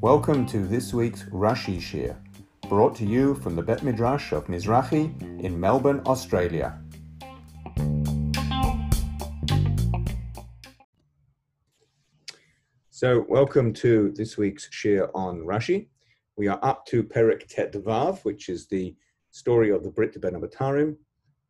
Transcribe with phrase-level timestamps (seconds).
[0.00, 2.16] Welcome to this week's Rashi Shiur,
[2.68, 6.78] brought to you from the Bet Midrash of Mizrahi in Melbourne, Australia.
[12.90, 15.88] So, welcome to this week's Shiur on Rashi.
[16.36, 18.94] We are up to Perik Tet Vav, which is the
[19.32, 20.96] story of the Brit Ben Abatarim,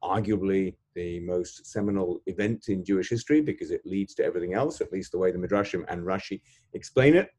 [0.03, 4.93] arguably the most seminal event in Jewish history because it leads to everything else, at
[4.93, 6.41] least the way the Midrashim and Rashi
[6.73, 7.31] explain it.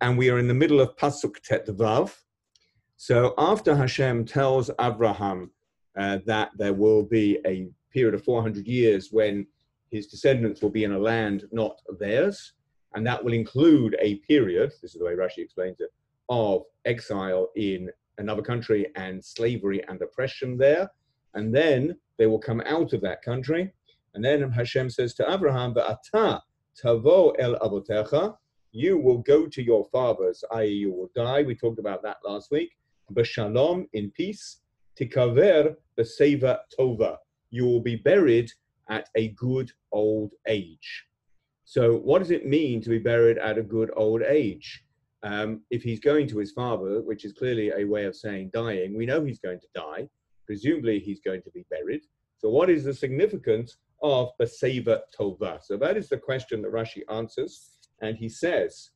[0.00, 2.16] And we are in the middle of Pasuk Tet Vav.
[2.96, 5.50] So after Hashem tells Abraham
[5.98, 9.46] uh, that there will be a period of 400 years when
[9.90, 12.52] his descendants will be in a land not theirs,
[12.94, 15.90] and that will include a period, this is the way Rashi explains it,
[16.28, 20.90] of exile in another country and slavery and oppression there.
[21.34, 23.72] And then they will come out of that country.
[24.12, 26.42] And then Hashem says to Abraham, Ata
[26.80, 28.36] tavo el avotecha,
[28.72, 31.42] you will go to your fathers, i.e., you will die.
[31.42, 32.72] We talked about that last week.
[33.14, 34.60] B'shalom, in peace.
[35.00, 37.16] Tikaver b'seva tova.
[37.50, 38.52] You will be buried
[38.90, 41.06] at a good old age.
[41.64, 44.84] So, what does it mean to be buried at a good old age?
[45.22, 48.94] Um, if he's going to his father, which is clearly a way of saying dying,
[48.94, 50.08] we know he's going to die.
[50.50, 52.00] Presumably, he's going to be buried.
[52.38, 55.62] So, what is the significance of Baseva Tova?
[55.62, 57.70] So, that is the question that Rashi answers.
[58.02, 58.90] And he says,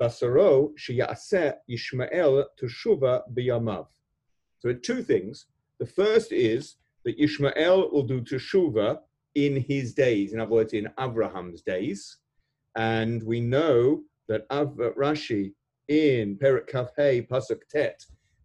[0.00, 3.88] Basaro Shiyaseh Yishmael Teshuva Biyamav.
[4.60, 5.46] So, two things.
[5.80, 9.00] The first is that Ishmael will do Teshuva
[9.34, 12.18] in his days, in other words, in Abraham's days.
[12.76, 15.54] And we know that Av- Rashi
[15.88, 18.00] in Perik Kafhei Pasuk Tet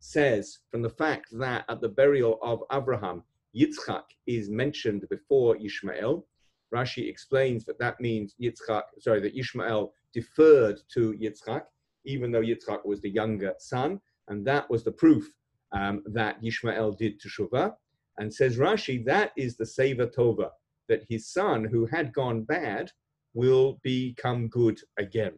[0.06, 3.24] says from the fact that at the burial of Abraham,
[3.56, 6.26] Yitzchak is mentioned before Ishmael.
[6.74, 11.64] Rashi explains that that means Yitzchak, sorry, that Ishmael deferred to Yitzchak,
[12.06, 15.28] even though Yitzchak was the younger son, and that was the proof
[15.72, 17.74] um, that Ishmael did teshuvah.
[18.18, 20.50] And says Rashi, that is the Seva Tova,
[20.88, 22.92] that his son, who had gone bad,
[23.34, 25.34] will become good again.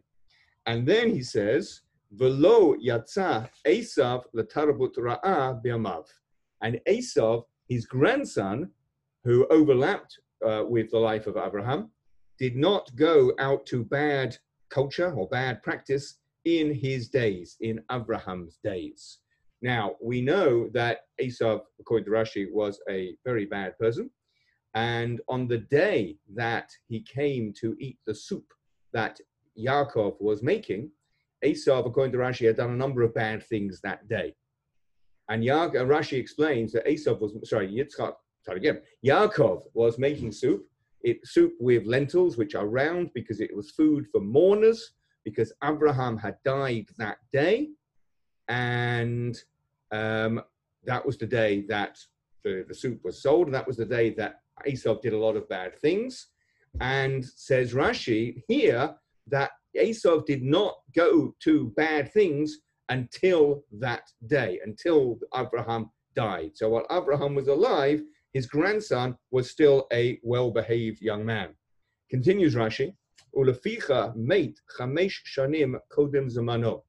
[0.66, 1.82] And then he says,
[2.12, 6.06] Velo yatsa Esav letarbut ra'a bi'amav.
[6.62, 8.70] And Esav, his grandson,
[9.24, 11.90] who overlapped uh, with the life of Abraham,
[12.38, 14.36] did not go out to bad
[14.70, 19.18] culture or bad practice in his days, in Abraham's days.
[19.60, 24.10] Now, we know that Esav, according to Rashi, was a very bad person.
[24.74, 28.46] And on the day that he came to eat the soup
[28.92, 29.20] that
[29.58, 30.90] Yaakov was making,
[31.44, 34.34] Esav, according to Rashi, had done a number of bad things that day.
[35.28, 40.32] And Ya- uh, Rashi explains that Esav was, sorry, Yitzchak, sorry again, Yaakov was making
[40.32, 40.66] soup,
[41.02, 44.92] it, soup with lentils, which are round because it was food for mourners,
[45.24, 47.68] because Abraham had died that day.
[48.48, 49.38] And
[49.92, 50.42] um,
[50.84, 51.98] that was the day that
[52.44, 55.36] the, the soup was sold, and that was the day that Esav did a lot
[55.36, 56.28] of bad things.
[56.80, 58.94] And says Rashi here
[59.26, 62.58] that Esav did not go to bad things
[62.88, 66.52] until that day, until Abraham died.
[66.54, 68.02] So while Abraham was alive,
[68.32, 71.50] his grandson was still a well-behaved young man.
[72.10, 72.94] Continues Rashi,
[73.36, 76.82] Uleficha mate chamesh shanim kodem zamano.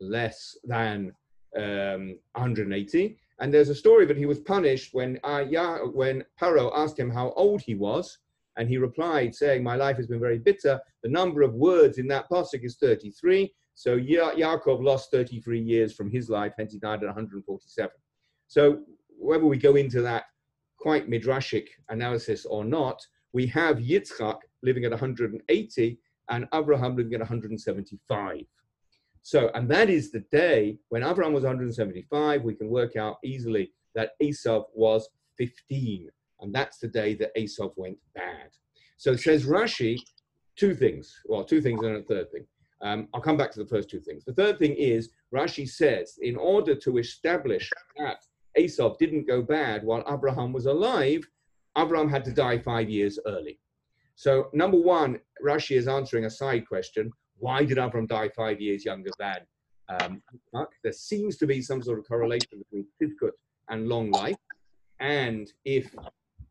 [0.00, 1.12] less than
[1.56, 3.16] um, 180.
[3.38, 7.10] And there's a story that he was punished when uh, Yah, when Paro asked him
[7.10, 8.18] how old he was,
[8.56, 10.80] and he replied, saying, "My life has been very bitter.
[11.02, 15.94] The number of words in that pasuk is 33." So ya- Yaakov lost 33 years
[15.94, 17.90] from his life, hence he died at 147.
[18.48, 18.82] So
[19.18, 20.24] whether we go into that
[20.78, 22.98] quite midrashic analysis or not,
[23.34, 25.98] we have Yitzchak living at 180
[26.30, 28.40] and Abraham living at 175.
[29.22, 33.72] So, and that is the day when Abraham was 175, we can work out easily
[33.94, 36.08] that Esav was 15.
[36.40, 38.50] And that's the day that Esav went bad.
[38.96, 39.98] So says Rashi,
[40.56, 41.14] two things.
[41.26, 42.46] Well, two things and a third thing.
[42.82, 44.24] Um, I'll come back to the first two things.
[44.24, 48.18] The third thing is Rashi says, in order to establish that
[48.58, 51.26] Esav didn't go bad while Abraham was alive,
[51.76, 53.58] Abraham had to die five years early.
[54.14, 57.10] So, number one, Rashi is answering a side question.
[57.38, 59.40] why did Abraham die five years younger than
[59.88, 60.22] um,
[60.82, 63.32] There seems to be some sort of correlation between tzidkut
[63.68, 64.36] and long life.
[65.00, 65.94] And if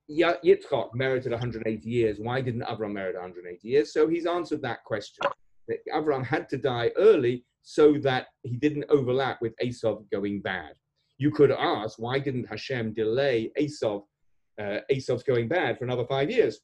[0.09, 3.91] Yitzchak merited 180 years, why didn't Abraham merit 180 years?
[3.91, 5.25] So he's answered that question.
[5.93, 10.73] Avram had to die early so that he didn't overlap with Esav going bad.
[11.17, 14.03] You could ask, why didn't Hashem delay Esav,
[14.61, 16.59] uh, Esav's going bad for another five years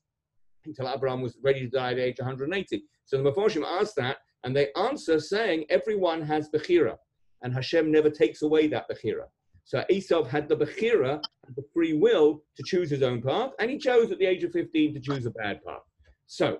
[0.65, 2.83] until Abraham was ready to die at age of 180?
[3.05, 6.97] So the Mephorshim asked that, and they answer saying everyone has Bechira,
[7.41, 9.25] and Hashem never takes away that Bechira.
[9.63, 11.21] So Esav had the Bechira,
[11.55, 14.51] the free will to choose his own path, and he chose at the age of
[14.51, 15.81] 15 to choose a bad path.
[16.27, 16.59] So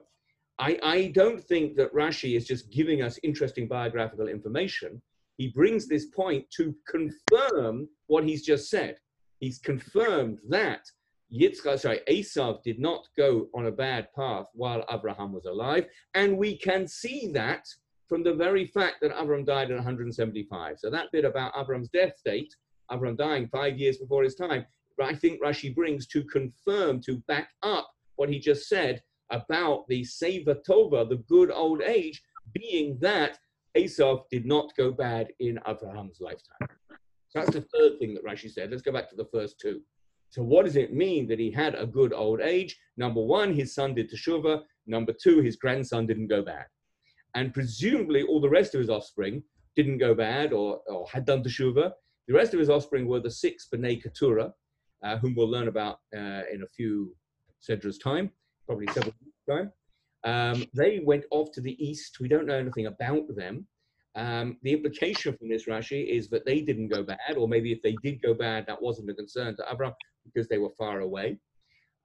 [0.62, 5.02] I, I don't think that Rashi is just giving us interesting biographical information.
[5.38, 8.98] He brings this point to confirm what he's just said.
[9.40, 10.81] He's confirmed that
[11.34, 16.38] Yitzchak, sorry, Esav did not go on a bad path while Abraham was alive, and
[16.38, 17.66] we can see that
[18.08, 20.78] from the very fact that Abraham died at 175.
[20.78, 22.54] So that bit about Abraham's death date,
[22.92, 24.66] Abraham dying five years before his time,
[25.02, 30.01] I think Rashi brings to confirm, to back up what he just said about the
[30.01, 32.22] Seva Tova, the good old age,
[32.54, 33.38] being that
[33.78, 36.68] Esav did not go bad in Abraham's lifetime.
[37.30, 38.72] So that's the third thing that Rashi said.
[38.72, 39.81] Let's go back to the first two.
[40.30, 42.78] So what does it mean that he had a good old age?
[42.98, 44.62] Number one, his son did teshuvah.
[44.88, 46.66] Number two, his grandson didn't go bad.
[47.36, 49.44] And presumably all the rest of his offspring
[49.75, 51.92] didn't go bad or, or had done teshuvah.
[52.27, 54.54] The rest of his offspring were the six B'nai Keturah,
[55.04, 57.16] uh, whom we'll learn about uh, in a few
[57.62, 58.31] Sedra's time,
[58.71, 59.71] probably several weeks' time.
[60.23, 62.19] Um, they went off to the east.
[62.21, 63.68] We don't know anything about them.
[64.15, 67.81] Um, the implication from this Rashi is that they didn't go bad, or maybe if
[67.81, 69.95] they did go bad, that wasn't a concern to Abraham
[70.25, 71.38] because they were far away.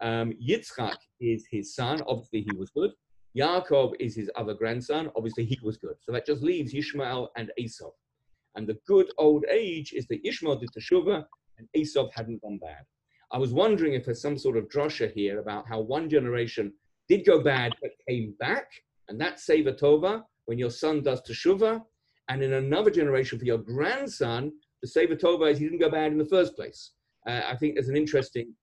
[0.01, 2.03] Um, Yitzchak is his son.
[2.09, 2.91] Obviously, he was good.
[3.37, 5.11] Yaakov is his other grandson.
[5.17, 5.97] Obviously, he was good.
[6.01, 7.91] So that just leaves Ishmael and Esau.
[8.57, 11.25] And the good old age is that Ishmael did teshuvah
[11.59, 12.85] and Esau hadn't gone bad.
[13.33, 16.73] I was wondering if there's some sort of drasha here about how one generation
[17.09, 18.69] did go bad but came back,
[19.09, 21.83] and that's Seva Tova, when your son does teshuvah,
[22.29, 24.53] and in another generation for your grandson,
[24.83, 26.93] the Seva Tova is he didn't go bad in the first place.
[27.27, 28.55] Uh, I think there's an interesting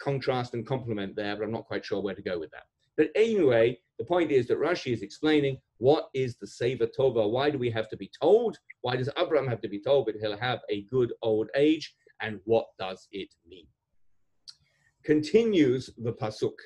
[0.00, 2.64] contrast and complement there, but I'm not quite sure where to go with that.
[2.96, 7.30] But anyway, the point is that Rashi is explaining what is the Seva Tova.
[7.30, 8.58] Why do we have to be told?
[8.80, 11.94] Why does Abraham have to be told that he'll have a good old age?
[12.22, 13.66] And what does it mean?
[15.06, 16.58] Continues the Pasuk.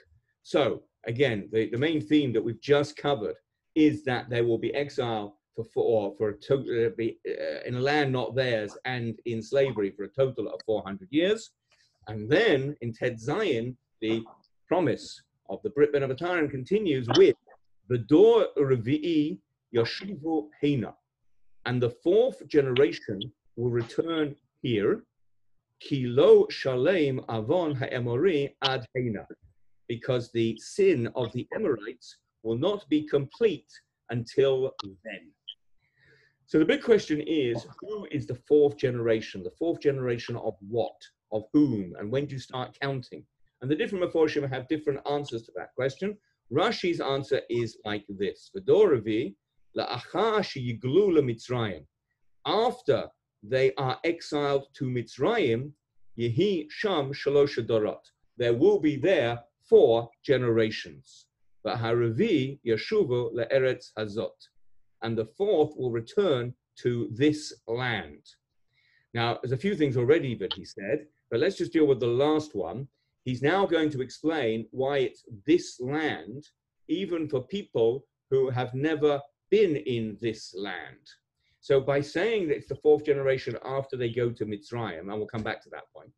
[0.42, 3.36] So, again, the, the main theme that we've just covered
[3.74, 7.80] is that there will be exile for, for, for a total, uh, uh, in a
[7.80, 11.50] land not theirs and in slavery for a total of 400 years.
[12.08, 14.22] And then in Tet Zayin, the
[14.66, 17.36] promise of the Brit Ben Avatarim continues with
[17.90, 19.38] the Dor Revi'i
[19.76, 20.94] Yoshivu Hena.
[21.66, 23.20] And the fourth generation
[23.56, 25.04] will return here,
[25.80, 29.26] Kilo Shalem Avon Ha'emori Ad Hena,
[29.88, 33.70] because the sin of the Emorites will not be complete
[34.10, 34.72] until
[35.04, 35.32] then.
[36.46, 39.42] So the big question is, who is the fourth generation?
[39.42, 41.00] The fourth generation of what?
[41.32, 41.94] Of whom?
[41.98, 43.24] And when do you start counting?
[43.62, 46.18] And the different Mephorshim have different answers to that question.
[46.52, 48.50] Rashi's answer is like this.
[51.22, 51.86] Mitzrayim.
[52.46, 53.08] After
[53.42, 55.72] they are exiled to Mitzrayim,
[56.18, 58.04] yehi sham shalosh dorot.
[58.36, 61.26] There will be there four generations.
[61.62, 64.48] But V'haravi yeshuvu le'eretz hazot.
[65.02, 68.22] And the fourth will return to this land.
[69.14, 72.06] Now, there's a few things already that he said, but let's just deal with the
[72.06, 72.88] last one.
[73.24, 76.48] He's now going to explain why it's this land,
[76.88, 79.20] even for people who have never
[79.50, 81.04] been in this land.
[81.60, 85.26] So by saying that it's the fourth generation after they go to Mitzrayim, and we'll
[85.26, 86.10] come back to that point.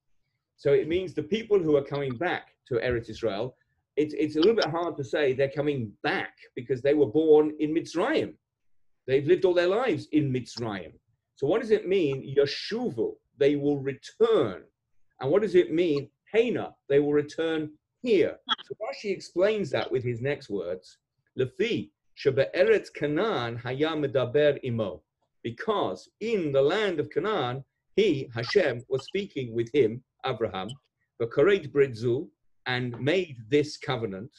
[0.56, 3.56] So it means the people who are coming back to Eretz Israel,
[3.96, 7.52] it's, it's a little bit hard to say they're coming back because they were born
[7.58, 8.34] in Mitzrayim.
[9.06, 10.92] They've lived all their lives in Mitzrayim.
[11.34, 12.34] So what does it mean?
[12.38, 14.62] Yeshuvu, they will return.
[15.20, 16.08] And what does it mean?
[16.32, 17.70] Hena, they will return
[18.00, 18.36] here.
[18.64, 20.98] So Rashi explains that with his next words.
[21.38, 25.02] Lefi, shebe Eretz Canaan Hayam medaber imo.
[25.42, 27.64] Because in the land of Canaan,
[27.96, 30.68] he, Hashem, was speaking with him, Abraham,
[31.18, 32.28] the v'karet britzu,
[32.66, 34.30] and made this covenant,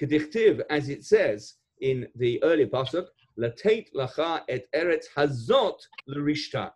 [0.00, 3.06] kedichtiv, as it says in the earlier pasuk,
[3.38, 6.70] latate lacha et eretz hazot l'rishta,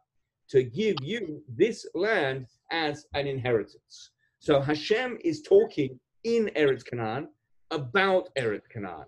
[0.49, 4.11] to give you this land as an inheritance.
[4.41, 7.29] So Hashem is talking in Eretz Canaan
[7.71, 9.07] about Eretz Canaan.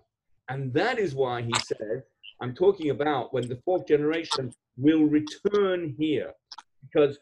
[0.49, 2.03] And that is why he said,
[2.41, 6.31] I'm talking about when the fourth generation will return here,
[6.81, 7.19] because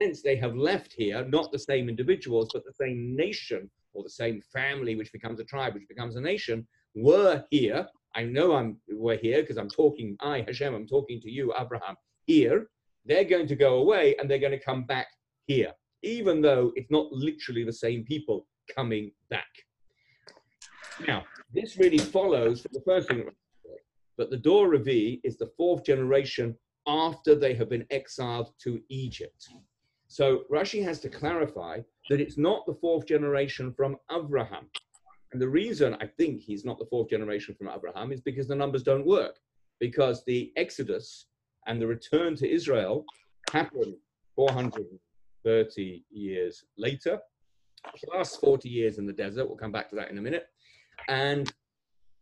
[0.00, 4.10] since they have left here, not the same individuals, but the same nation or the
[4.10, 7.86] same family, which becomes a tribe, which becomes a nation, were here.
[8.14, 11.96] I know I'm we're here because I'm talking, I, Hashem, I'm talking to you, Abraham,
[12.26, 12.68] here.
[13.06, 15.08] They're going to go away and they're going to come back
[15.46, 15.72] here,
[16.02, 19.48] even though it's not literally the same people coming back.
[21.08, 23.24] Now, this really follows the first thing,
[24.18, 29.48] but the Dor Revi is the fourth generation after they have been exiled to Egypt.
[30.08, 34.66] So Rashi has to clarify that it's not the fourth generation from Abraham.
[35.32, 38.54] And the reason I think he's not the fourth generation from Abraham is because the
[38.54, 39.36] numbers don't work.
[39.80, 41.28] Because the Exodus
[41.66, 43.04] and the return to Israel
[43.50, 43.94] happened
[44.36, 47.18] 430 years later,
[48.04, 49.46] plus 40 years in the desert.
[49.46, 50.46] We'll come back to that in a minute.
[51.08, 51.50] And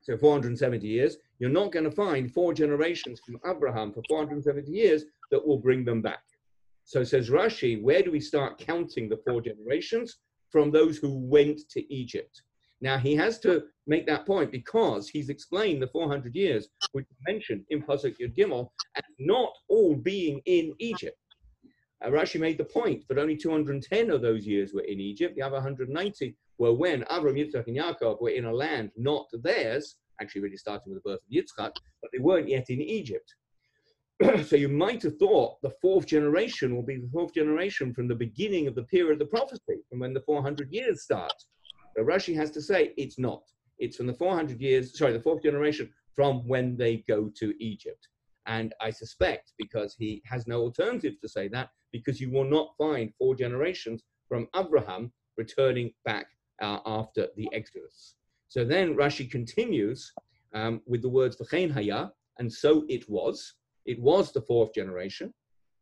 [0.01, 5.05] so 470 years, you're not going to find four generations from Abraham for 470 years
[5.31, 6.23] that will bring them back.
[6.85, 10.19] So says Rashi, where do we start counting the four generations?
[10.51, 12.43] From those who went to Egypt.
[12.81, 17.65] Now he has to make that point because he's explained the 400 years, which mentioned
[17.71, 21.17] in Pasuk Yud Gimel, as not all being in Egypt.
[22.05, 25.37] Uh, Rashi made the point that only 210 of those years were in Egypt.
[25.37, 29.97] The other 190 were when Avram, Yitzchak, and Yaakov were in a land not theirs,
[30.21, 31.73] actually really starting with the birth of Yitzchak,
[32.03, 33.35] but they weren't yet in Egypt.
[34.47, 38.15] so you might have thought the fourth generation will be the fourth generation from the
[38.15, 41.33] beginning of the period of the prophecy, from when the 400 years start.
[41.97, 43.43] But Rashi has to say it's not.
[43.79, 48.09] It's from the 400 years, sorry, the fourth generation from when they go to Egypt.
[48.47, 52.75] And I suspect, because he has no alternative to say that, because you will not
[52.77, 56.27] find four generations from Abraham returning back
[56.61, 58.17] uh, after the Exodus.
[58.51, 60.13] So then Rashi continues
[60.55, 63.55] um, with the words V'chein haya, and so it was.
[63.87, 65.33] It was the fourth generation.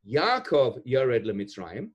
[0.07, 1.89] Yaakov Yared leMitzrayim,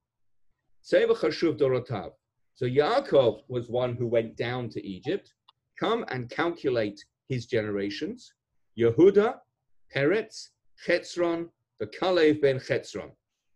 [0.83, 2.13] Seva Chashuv Dorotav.
[2.55, 5.31] So Yaakov was one who went down to Egypt.
[5.79, 6.99] Come and calculate
[7.29, 8.33] his generations.
[8.75, 9.35] Yehuda,
[9.95, 10.49] Peretz,
[10.87, 11.49] Chetzron,
[11.79, 13.11] the Kalev ben Chetzron,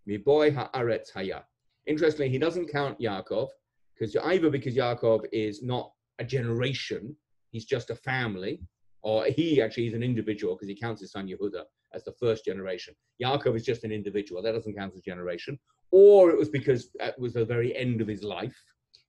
[0.08, 1.42] Miboy Haaretz Haya.
[1.88, 3.48] Interestingly, he doesn't count Yaakov
[3.96, 7.16] because either because Yaakov is not a generation,
[7.52, 8.62] he's just a family,
[9.02, 12.46] or he actually is an individual because he counts his son Yehuda as the first
[12.46, 12.94] generation.
[13.24, 15.58] Yaakov is just an individual, that doesn't count as generation.
[15.92, 18.58] Or it was because it was the very end of his life,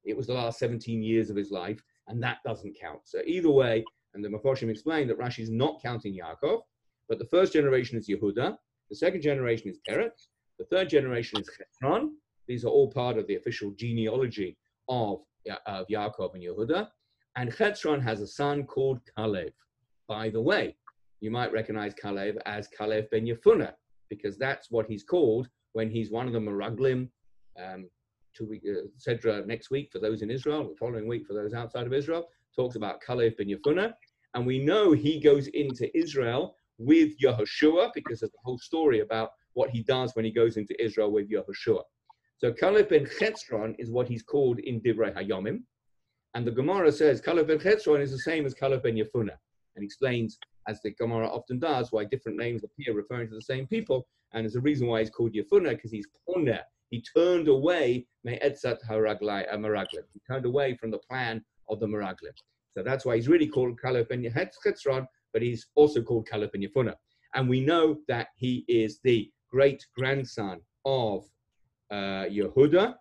[0.05, 3.01] it was the last 17 years of his life, and that doesn't count.
[3.05, 3.85] So either way,
[4.15, 6.61] and the Mefarshim explained that Rashi is not counting Yaakov,
[7.09, 8.57] but the first generation is Yehuda,
[8.89, 12.11] the second generation is Peretz, the third generation is Chetzron.
[12.47, 14.57] These are all part of the official genealogy
[14.89, 15.21] of,
[15.67, 16.89] of Yaakov and Yehuda.
[17.39, 19.53] And Chetzron has a son called Kalev.
[20.09, 20.75] By the way,
[21.21, 23.75] you might recognize Kalev as Kalev ben Yefunah,
[24.11, 27.09] because that's what he's called when he's one of the Meraglim,
[27.57, 27.89] um,
[28.41, 31.87] week, uh, Sedra next week for those in Israel, the following week for those outside
[31.87, 32.27] of Israel,
[32.57, 33.93] talks about Kalev ben Yefunah.
[34.35, 39.31] And we know he goes into Israel with Yehoshua because there's a whole story about
[39.53, 41.83] what he does when he goes into Israel with Yehoshua.
[42.39, 45.63] So Kalev ben Chetzron is what he's called in Divrei Hayomim.
[46.35, 48.97] And the Gemara says Kalev ben Chetzron is the same as Kalev ben
[49.79, 53.67] and explains, as the Gemara often does, why different names appear referring to the same
[53.67, 54.07] people.
[54.33, 56.61] And there's a reason why he's called Yefunah because he's Poneh.
[56.91, 60.05] He turned away Me'etzat Haraglai Meraglim.
[60.13, 62.37] He turned away from the plan of the Meraglim.
[62.77, 66.63] So that's why he's really called Kalev ben Chetzron, but he's also called Kalev ben
[66.63, 66.95] Yefunah.
[67.35, 71.25] And we know that he is the great grandson of
[71.91, 72.95] uh, Yehuda,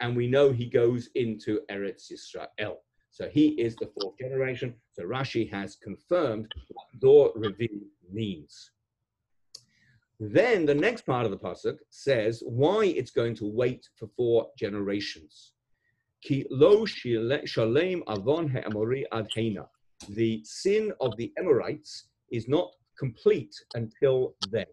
[0.00, 2.76] and we know he goes into Eretz Yisrael.
[3.10, 4.74] So he is the fourth generation.
[4.92, 7.68] So Rashi has confirmed what Dor Revi
[8.10, 8.70] means.
[10.18, 14.48] Then the next part of the pasuk says why it's going to wait for four
[14.58, 15.52] generations.
[16.22, 19.26] Ki lo shalem avon ha'amori ad
[20.10, 24.66] The sin of the Amorites is not complete until then.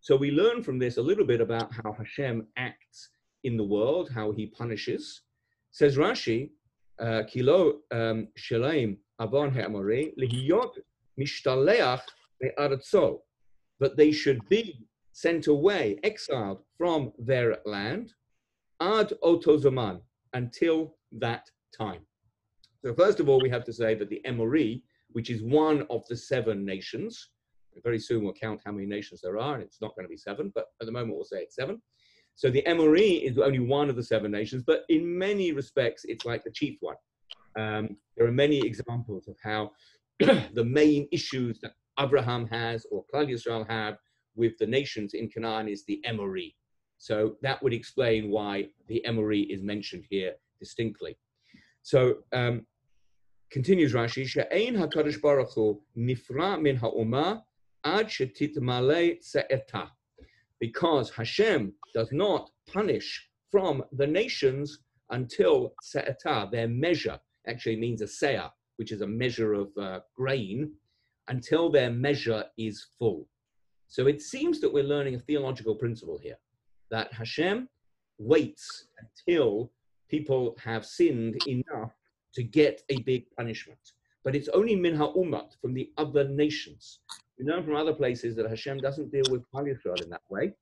[0.00, 3.08] So we learn from this a little bit about how Hashem acts
[3.44, 5.22] in the world, how he punishes.
[5.70, 6.50] Says Rashi,
[7.00, 10.78] uh, Kilo um, Shalem Avon Ha'amori Lihiyot
[11.20, 12.02] Mishtaleach
[12.40, 13.18] Be'aratzo,
[13.78, 18.12] but they should be sent away, exiled from their land,
[18.80, 20.00] ad otozaman,
[20.32, 21.44] until that
[21.76, 22.00] time.
[22.84, 24.82] So first of all, we have to say that the Emori,
[25.12, 27.30] which is one of the seven nations,
[27.82, 30.16] very soon we'll count how many nations there are, and it's not going to be
[30.16, 31.80] seven, but at the moment we'll say it's seven.
[32.36, 36.24] So the Emori is only one of the seven nations, but in many respects, it's
[36.24, 36.96] like the chief one.
[37.56, 39.70] Um, there are many examples of how
[40.18, 43.98] the main issues that Abraham has or Klal Yisrael have
[44.34, 46.54] with the nations in Canaan is the Emori.
[46.98, 51.16] So that would explain why the Emori is mentioned here distinctly.
[51.82, 52.66] So um,
[53.50, 57.42] continues Rashi, She'ein HaKadosh Baruch Hu nifra min ha'umah
[57.84, 59.88] ad shetitmale se'eta.
[60.66, 64.78] Because Hashem does not punish from the nations
[65.10, 70.72] until se'eta, their measure, actually means a se'ah, which is a measure of uh, grain,
[71.28, 73.28] until their measure is full.
[73.88, 76.38] So it seems that we're learning a theological principle here
[76.90, 77.68] that Hashem
[78.16, 79.70] waits until
[80.08, 81.92] people have sinned enough
[82.36, 83.92] to get a big punishment.
[84.24, 87.00] But it's only min ha'umat from the other nations.
[87.38, 90.52] We know from other places that Hashem doesn't deal with Klal Yisrael in that way,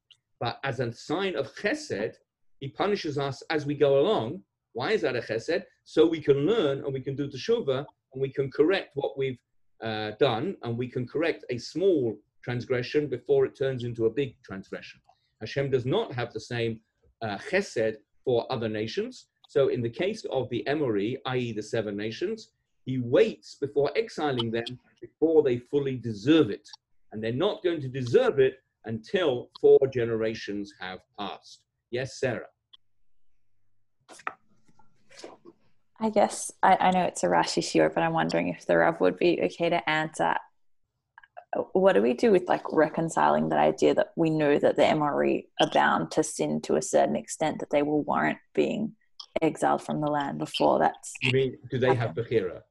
[0.40, 2.14] but as a sign of chesed,
[2.60, 4.42] He punishes us as we go along.
[4.72, 5.64] Why is that a chesed?
[5.84, 9.38] So we can learn and we can do teshuvah and we can correct what we've
[9.82, 14.34] uh, done and we can correct a small transgression before it turns into a big
[14.42, 15.00] transgression.
[15.40, 16.80] Hashem does not have the same
[17.20, 19.26] uh, chesed for other nations.
[19.48, 21.52] So in the case of the Emori, i.e.
[21.52, 22.50] the seven nations,
[22.86, 26.66] he waits before exiling them before they fully deserve it.
[27.10, 28.54] And they're not going to deserve it
[28.86, 31.60] until four generations have passed.
[31.90, 32.46] Yes, Sarah.
[36.00, 39.00] I guess I, I know it's a Rashi shiur, but I'm wondering if the Rav
[39.00, 40.34] would be okay to answer.
[41.72, 45.46] What do we do with like reconciling that idea that we know that the Emori
[45.60, 48.94] are bound to sin to a certain extent that they will warrant being
[49.40, 51.12] exiled from the land before that's.
[51.22, 52.62] You mean, do they have Bechira?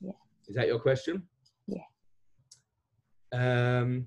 [0.00, 0.12] Yeah.
[0.46, 1.22] Is that your question?
[3.32, 4.06] Um,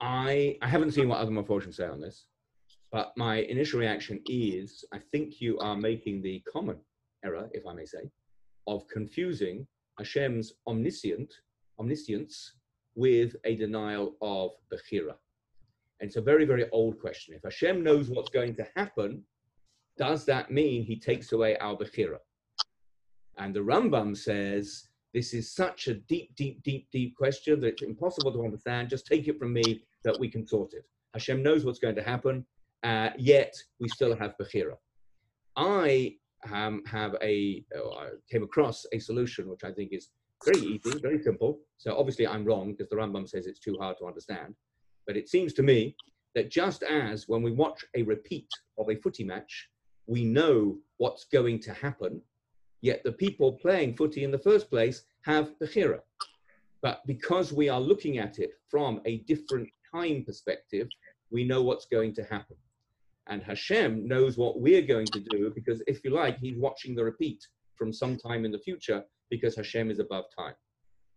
[0.00, 2.26] I I haven't seen what other Mephoshim say on this.
[2.92, 6.78] But my initial reaction is I think you are making the common
[7.24, 8.10] error, if I may say,
[8.66, 9.66] of confusing
[9.98, 11.32] Hashem's omniscient,
[11.78, 12.54] omniscience
[12.94, 15.14] with a denial of Bechira.
[16.00, 17.34] And it's a very, very old question.
[17.34, 19.22] If Hashem knows what's going to happen,
[19.96, 22.18] does that mean he takes away our Bechira?
[23.38, 27.82] And the Rambam says, this is such a deep, deep, deep, deep question that it's
[27.82, 28.90] impossible to understand.
[28.90, 30.84] Just take it from me that we can sort it.
[31.14, 32.44] Hashem knows what's going to happen
[32.82, 34.76] uh, yet we still have Bechira.
[35.56, 36.14] I
[36.52, 40.10] um, have a, uh, came across a solution which I think is
[40.44, 41.58] very easy, very simple.
[41.78, 44.54] So obviously I'm wrong because the Rambam says it's too hard to understand.
[45.06, 45.96] But it seems to me
[46.34, 49.68] that just as when we watch a repeat of a footy match,
[50.06, 52.20] we know what's going to happen,
[52.86, 56.00] yet the people playing footy in the first place have Bechira.
[56.82, 60.88] But because we are looking at it from a different time perspective,
[61.30, 62.56] we know what's going to happen.
[63.26, 67.04] And Hashem knows what we're going to do because, if you like, he's watching the
[67.04, 67.44] repeat
[67.74, 70.54] from some time in the future because Hashem is above time.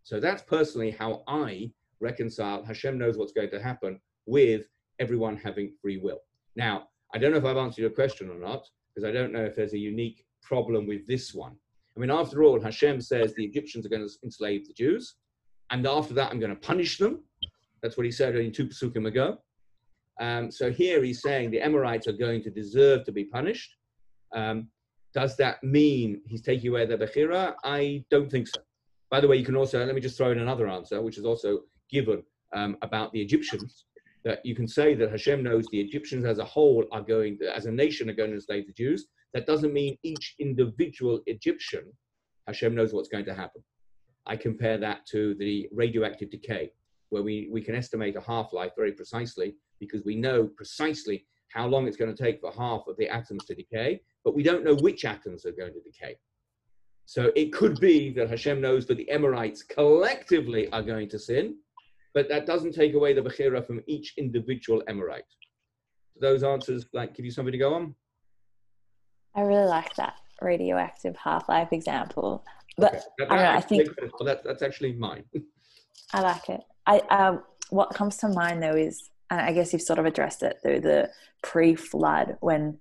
[0.02, 4.64] So that's personally how I reconcile Hashem knows what's going to happen with
[4.98, 6.22] everyone having free will.
[6.56, 9.46] Now, I don't know if I've answered your question or not, because I don't know
[9.46, 11.56] if there's a unique problem with this one.
[11.96, 15.16] I mean, after all, Hashem says the Egyptians are going to enslave the Jews,
[15.72, 17.24] and after that, I'm going to punish them.
[17.82, 19.38] That's what he said in two psukim ago.
[20.20, 23.76] Um, so here he's saying the Emorites are going to deserve to be punished.
[24.36, 24.68] Um,
[25.14, 27.56] does that mean he's taking away their Bechira?
[27.64, 28.62] I don't think so.
[29.10, 31.26] By the way, you can also, let me just throw in another answer, which is
[31.26, 32.22] also given
[32.54, 33.86] um, about the Egyptians,
[34.24, 37.66] that you can say that Hashem knows the Egyptians as a whole are going, as
[37.66, 39.08] a nation, are going to enslave the Jews.
[39.34, 41.86] That doesn't mean each individual Egyptian,
[42.48, 43.64] Hashem knows what's going to happen.
[44.26, 46.72] I compare that to the radioactive decay,
[47.10, 51.88] where we, we can estimate a half-life very precisely because we know precisely how long
[51.88, 54.76] it's going to take for half of the atoms to decay, but we don't know
[54.76, 56.16] which atoms are going to decay.
[57.06, 61.56] So it could be that Hashem knows that the Emorites collectively are going to sin,
[62.14, 65.22] but that doesn't take away the Bechira from each individual Emorite.
[66.22, 67.96] those answers like give you something to go on?
[69.36, 72.44] I really like that radioactive half-life example.
[72.78, 73.04] But okay.
[73.20, 73.90] that, I don't know, I think
[74.20, 75.24] well, that, that's actually mine.
[76.14, 76.62] I like it.
[76.88, 80.44] I um, what comes to mind though is and I guess you've sort of addressed
[80.44, 81.10] it through the
[81.44, 82.80] pre-flood when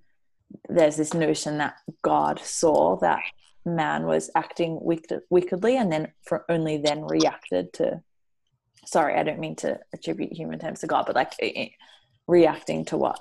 [0.67, 3.21] there's this notion that God saw that
[3.65, 8.01] man was acting wicked, wickedly and then for only then reacted to
[8.85, 11.33] sorry i don't mean to attribute human terms to god but like
[12.27, 13.19] reacting to what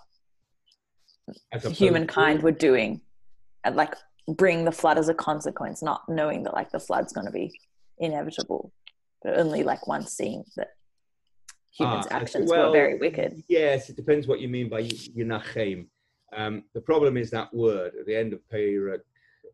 [1.73, 3.01] humankind were doing
[3.65, 3.95] and like
[4.27, 7.51] bring the flood as a consequence not knowing that like the flood's going to be
[7.99, 8.73] inevitable
[9.23, 10.69] but only like once seeing that
[11.79, 13.43] humans' ah, actions well, were very wicked.
[13.49, 15.87] Yes, it depends what you mean by yinachem.
[16.37, 19.03] Um, the problem is that word at the end of Perak,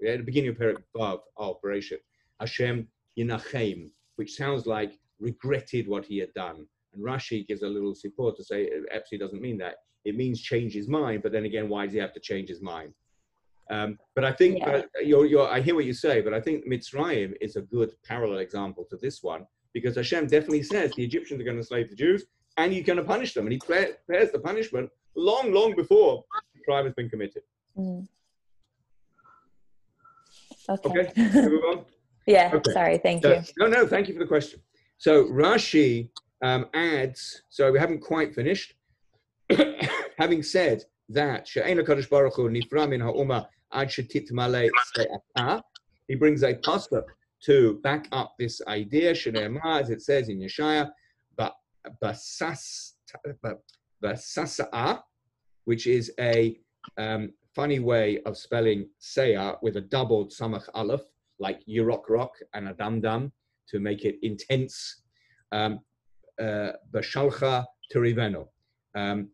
[0.06, 1.98] at the beginning of Perak Vav, operation.
[2.40, 2.88] Hashem
[3.18, 6.66] Yinachem, which sounds like regretted what he had done.
[6.92, 9.76] And Rashi gives a little support to say it absolutely doesn't mean that.
[10.04, 12.60] It means change his mind, but then again, why does he have to change his
[12.60, 12.92] mind?
[13.70, 14.70] Um, but I think Yeah.
[14.70, 17.92] uh, you're, you're, I hear what you say, but I think Mitzrayim is a good
[18.04, 21.88] parallel example to this one because Hashem definitely says the Egyptians are going to enslave
[21.90, 22.24] the Jews
[22.56, 23.46] and he's going to punish them.
[23.46, 26.24] And he pre- prepares the punishment long, long before
[26.54, 27.42] the crime has been committed.
[27.76, 28.06] Mm.
[30.68, 31.00] Okay.
[31.00, 31.84] Okay, move on?
[32.26, 32.50] yeah.
[32.54, 32.72] Okay.
[32.72, 32.98] Sorry.
[32.98, 33.42] Thank So- you.
[33.58, 34.60] no, no, thank you for the question.
[34.98, 36.10] So Rashi
[36.42, 38.74] um, adds, so we haven't quite finished.
[40.18, 45.62] Having said that, She'ein HaKadosh Baruch Hu nifra min ha'uma ad shetitmale se'ata,
[46.08, 47.04] he brings a pasuk
[47.44, 50.90] to back up this idea, Shneimah, as it says in Yeshaya,
[54.02, 55.02] basasa'a,
[55.64, 56.58] which is a
[56.98, 61.02] um, funny way of spelling seah with a doubled samach aleph,
[61.38, 63.32] like yurok rock and a dum dum
[63.68, 65.02] to make it intense.
[65.52, 65.80] Um,
[66.40, 67.64] uh, Bashalcha.
[68.96, 69.28] Um,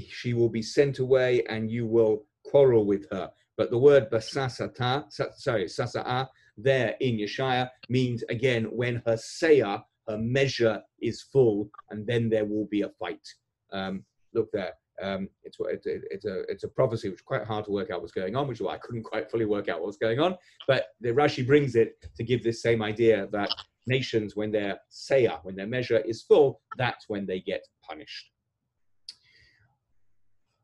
[0.00, 3.30] she will be sent away and you will quarrel with her.
[3.56, 6.28] But the word basasata, sorry, sasa'a,
[6.58, 12.44] there in Yeshaya means again when her seah, her measure is full, and then there
[12.44, 13.26] will be a fight.
[13.72, 14.04] Um,
[14.34, 14.72] look there.
[15.02, 17.90] Um, it's, what- it's, it's, a, it's a prophecy which is quite hard to work
[17.90, 20.20] out what's going on, which is why I couldn't quite fully work out what's going
[20.20, 20.36] on.
[20.66, 23.50] But the Rashi brings it to give this same idea that
[23.86, 28.30] nations, when their seah, when their measure is full, that's when they get punished.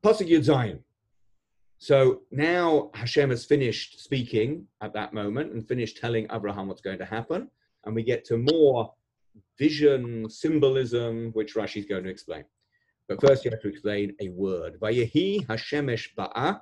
[0.05, 0.81] Pasuk Yud Zayin.
[1.79, 6.99] So now Hashem has finished speaking at that moment and finished telling Abraham what's going
[6.99, 7.49] to happen,
[7.85, 8.93] and we get to more
[9.59, 12.45] vision, symbolism, which Rashi is going to explain.
[13.09, 14.79] But first, you have to explain a word.
[14.81, 16.61] Vayehi Hashemesh Ba'a,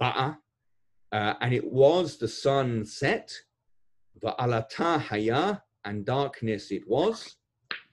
[0.00, 0.36] Ba'a,
[1.12, 3.32] uh, and it was the sun set.
[4.22, 7.36] Va'alata Haya, and darkness it was.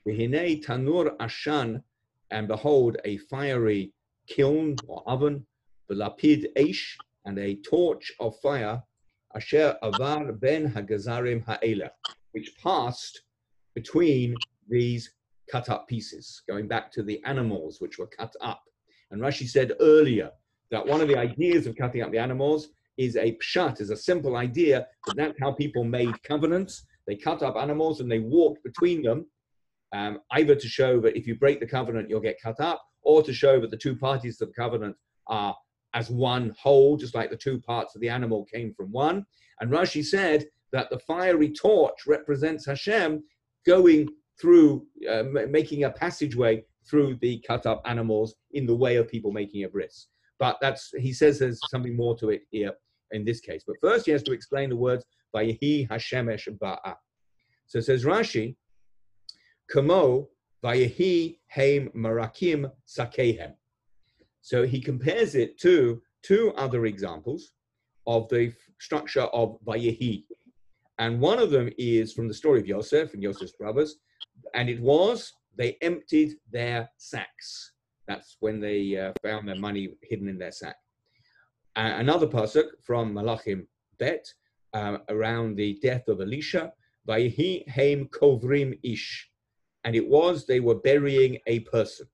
[0.07, 1.83] V'hinei Tanur Ashan,
[2.31, 3.93] and behold, a fiery
[4.27, 5.45] kiln or oven.
[5.89, 8.81] the lapid Eish, and a torch of fire.
[9.35, 11.91] Asher Avar Ben Hagazarim Ha'ela,
[12.31, 13.21] which passed
[13.75, 14.35] between
[14.67, 15.11] these
[15.51, 18.63] cut up pieces, going back to the animals which were cut up.
[19.11, 20.31] And Rashi said earlier
[20.71, 23.95] that one of the ideas of cutting up the animals is a pshat, is a
[23.95, 26.85] simple idea, that's how people made covenants.
[27.05, 29.27] They cut up animals and they walked between them,
[29.93, 33.23] um, either to show that if you break the covenant, you'll get cut up, or
[33.23, 34.95] to show that the two parties of the covenant
[35.27, 35.55] are
[35.93, 39.25] as one whole, just like the two parts of the animal came from one.
[39.61, 43.23] And Rashi said that the fiery torch represents Hashem
[43.65, 48.97] going through, uh, ma- making a passageway through the cut up animals in the way
[48.97, 50.07] of people making a bris.
[50.39, 52.73] But that's, he says there's something more to it here
[53.11, 53.63] in this case.
[53.65, 56.95] But first he has to explain the words, by Vayehi Hashemesh Ba'a.
[57.65, 58.55] So says Rashi,
[59.71, 60.29] Kamo
[60.63, 63.53] Vayehi Heim Marakim Sakehem.
[64.41, 67.51] So he compares it to two other examples
[68.05, 70.23] of the structure of Vayehi.
[70.99, 73.97] And one of them is from the story of Yosef and Yosef's brothers.
[74.55, 77.73] And it was, they emptied their sacks.
[78.07, 80.77] That's when they uh, found their money hidden in their sack.
[81.75, 83.67] Uh, another pasuk from Malachim
[83.99, 84.25] Bet,
[84.73, 86.73] uh, around the death of Elisha,
[87.07, 89.29] Vayehi Heim Kovrim Ish.
[89.87, 92.07] And it was, they were burying a person.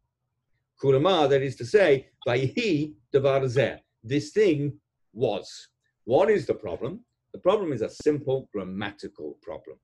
[0.79, 3.79] Kulama, that is to say, Vayehi Devar Zeh.
[4.03, 4.77] This thing
[5.11, 5.69] was.
[6.03, 6.99] What is the problem?
[7.33, 9.77] The problem is a simple grammatical problem.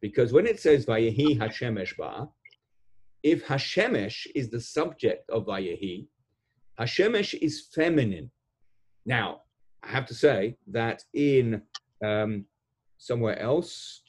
[0.00, 2.28] Because when it says Vayehi Hashemesh Ba,
[3.22, 6.08] if Hashemesh is the subject of Vayehi,
[6.80, 8.32] Hashemesh is feminine.
[9.06, 9.42] Now,
[9.84, 11.62] I have to say that in
[12.04, 12.46] um,
[12.96, 14.02] somewhere else,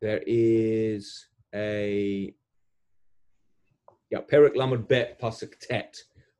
[0.00, 2.34] there is a
[4.10, 5.96] yeah, Perik Lamed Bet Pasuk Tet.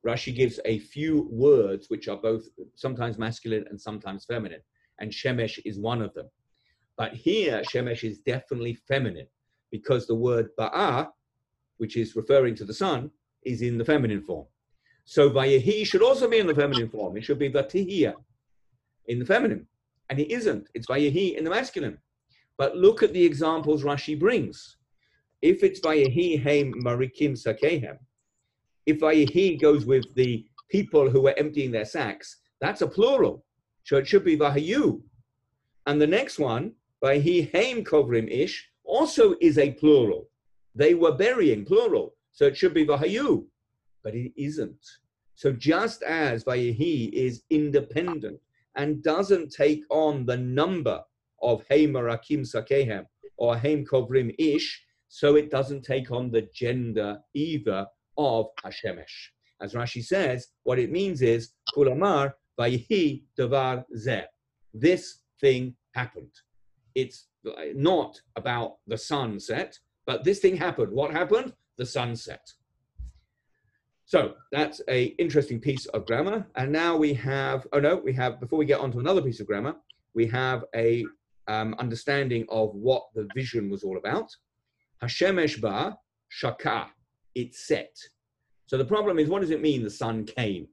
[0.06, 4.62] Rashi gives a few words which are both sometimes masculine and sometimes feminine,
[4.98, 6.28] and Shemesh is one of them.
[6.96, 9.26] But here, Shemesh is definitely feminine
[9.70, 11.08] because the word Ba'a,
[11.76, 13.10] which is referring to the sun,
[13.44, 14.46] is in the feminine form.
[15.04, 17.16] So Vayehi should also be in the feminine form.
[17.16, 18.14] It should be Vatihia
[19.06, 19.66] in the feminine.
[20.08, 20.68] And it isn't.
[20.74, 21.98] It's Vayehi in the masculine.
[22.58, 24.76] But look at the examples Rashi brings.
[25.42, 27.98] If it's Vayehi Heim Marikim Sakehem,
[28.86, 33.44] if Vayehi goes with the people who were emptying their sacks, that's a plural.
[33.84, 35.00] So it should be Vahayu.
[35.86, 36.72] And the next one,
[37.02, 40.28] Vayehi Heim Kovrim Ish, also is a plural.
[40.74, 42.14] They were burying, plural.
[42.32, 43.46] So it should be Vahayu.
[44.04, 44.84] But it isn't.
[45.36, 48.38] So just as Vayehi is independent
[48.76, 51.02] and doesn't take on the number
[51.42, 53.06] of Heim Marakim Sakehem
[53.38, 57.84] or Heim Kovrim Ish, so it doesn't take on the gender either
[58.16, 59.16] of Hashemesh.
[59.60, 64.24] As Rashi says, what it means is Kulamar Vayihi Davar Zeh.
[64.72, 66.32] This thing happened.
[66.94, 67.26] It's
[67.74, 70.92] not about the sunset, but this thing happened.
[70.92, 71.54] What happened?
[71.76, 72.46] The sunset.
[74.04, 76.46] So that's a interesting piece of grammar.
[76.54, 79.40] And now we have, oh no, we have, before we get on to another piece
[79.40, 79.74] of grammar,
[80.14, 81.04] we have a
[81.48, 84.30] um, understanding of what the vision was all about.
[85.02, 85.96] Hashemesh ba
[86.28, 86.88] shaka,
[87.34, 87.94] it set.
[88.66, 90.68] So the problem is, what does it mean the sun came?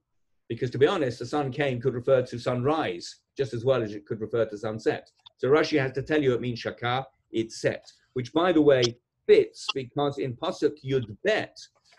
[0.49, 3.93] Because to be honest, the sun came could refer to sunrise just as well as
[3.93, 5.09] it could refer to sunset.
[5.37, 8.81] So Rashi has to tell you it means shaka, it set, which by the way
[9.27, 11.55] fits because in Pasuk Yud Bet,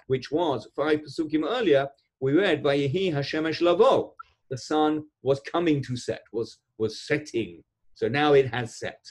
[0.09, 1.89] which was five Pasukim earlier,
[2.21, 4.15] we read Vayehi Hashemesh Lavo.
[4.51, 7.63] The sun was coming to set, was, was setting.
[7.95, 9.05] So now it has set.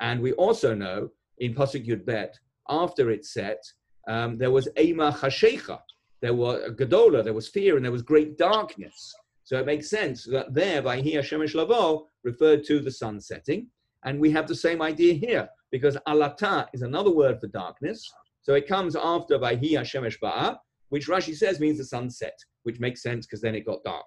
[0.00, 1.10] And we also know
[1.40, 3.62] in Pasuk Yud Bet, after it set,
[4.08, 5.80] um, there was Ema Hashecha.
[6.22, 9.12] There was Gadola, there was fear, and there was great darkness.
[9.44, 13.66] So it makes sense that there, by here, Shemesh Lavo referred to the sun setting.
[14.04, 18.08] And we have the same idea here, because alata is another word for darkness.
[18.42, 20.58] So it comes after by here, Shemesh Ba'a,
[20.90, 24.06] which Rashi says means the sunset, which makes sense because then it got dark.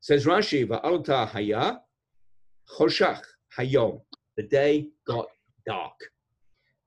[0.00, 1.78] Says Rashi, Va'alta haya,
[2.76, 3.22] choshach
[3.56, 4.00] hayom.
[4.36, 5.26] The day got
[5.66, 5.92] dark.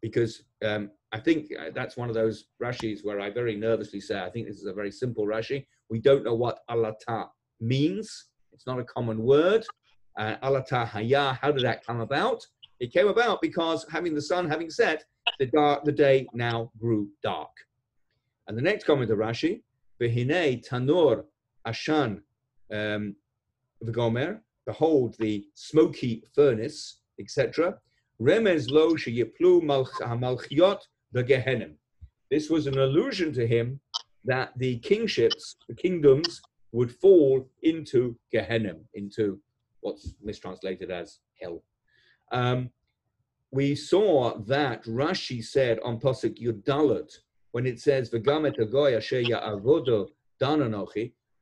[0.01, 4.19] Because um, I think uh, that's one of those Rashis where I very nervously say,
[4.19, 5.65] I think this is a very simple Rashi.
[5.89, 7.29] We don't know what alata
[7.59, 8.25] means.
[8.53, 9.65] It's not a common word.
[10.17, 12.45] Uh, Alata Haya, how did that come about?
[12.79, 15.03] It came about because having the sun having set,
[15.39, 17.51] the, dark, the day now grew dark.
[18.47, 19.61] And the next comment of Rashi,
[20.01, 21.23] Behine Tanur
[21.67, 22.21] Ashan
[22.71, 23.15] um,
[23.83, 27.75] V'gomer, behold the smoky furnace, etc.
[28.21, 30.79] Remez lo sheyiplu malchiot
[31.11, 31.75] the
[32.31, 33.79] This was an allusion to him
[34.23, 39.39] that the kingships, the kingdoms, would fall into Gehenna, into
[39.81, 41.63] what's mistranslated as hell.
[42.31, 42.69] Um,
[43.51, 47.11] we saw that Rashi said on Pasuk Yud Daled,
[47.51, 48.09] when it says,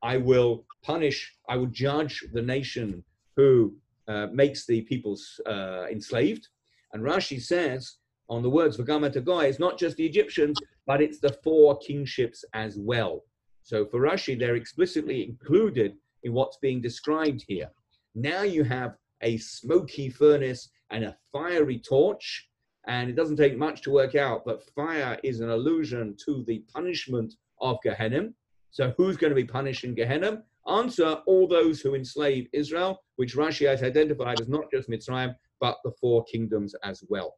[0.04, 3.04] I will punish, I will judge the nation
[3.36, 3.76] who
[4.08, 6.50] uh, makes the people uh, enslaved.
[6.94, 7.98] And Rashi says
[8.30, 12.46] on the words V'gamet agoy, it's not just the Egyptians, but it's the four kingships
[12.54, 13.24] as well.
[13.64, 17.70] So for Rashi, they're explicitly included in what's being described here.
[18.16, 22.50] Now you have a smoky furnace and a fiery torch,
[22.88, 26.64] and it doesn't take much to work out, but fire is an allusion to the
[26.74, 28.30] punishment of Gehenna.
[28.72, 30.44] So who's going to be punished in Gehenna?
[30.68, 35.78] Answer all those who enslave Israel, which Rashi has identified as not just Mitzrayim, but
[35.84, 37.30] the four kingdoms as well.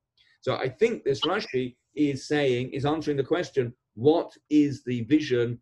[0.42, 5.60] So I think this Rashi is saying, is answering the question, what is the vision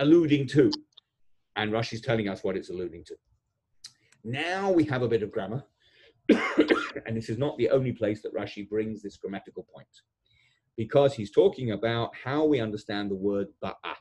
[0.00, 0.72] alluding to.
[1.56, 3.16] And Rashi's telling us what it's alluding to.
[4.24, 5.62] Now we have a bit of grammar.
[7.06, 9.88] and this is not the only place that Rashi brings this grammatical point,
[10.76, 13.94] because he's talking about how we understand the word ba'a.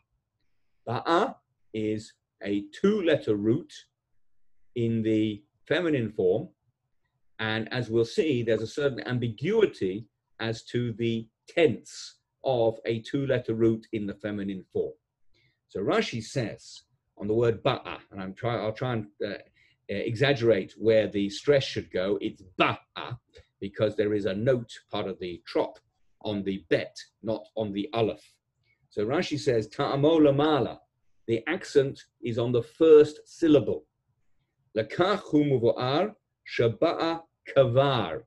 [0.87, 1.35] Ba'a
[1.73, 3.71] is a two letter root
[4.75, 6.49] in the feminine form.
[7.39, 10.05] And as we'll see, there's a certain ambiguity
[10.39, 14.93] as to the tense of a two letter root in the feminine form.
[15.69, 16.83] So Rashi says
[17.17, 19.37] on the word ba'a, and I'm try, I'll try and uh, uh,
[19.87, 22.17] exaggerate where the stress should go.
[22.21, 23.17] It's ba'a
[23.59, 25.79] because there is a note part of the trop
[26.23, 28.23] on the bet, not on the aleph.
[28.89, 30.79] So Rashi says ta'amola mala.
[31.27, 33.85] The accent is on the first syllable.
[34.77, 36.13] Lakach humuvar
[36.57, 37.21] shaba'a
[37.55, 38.23] kavar.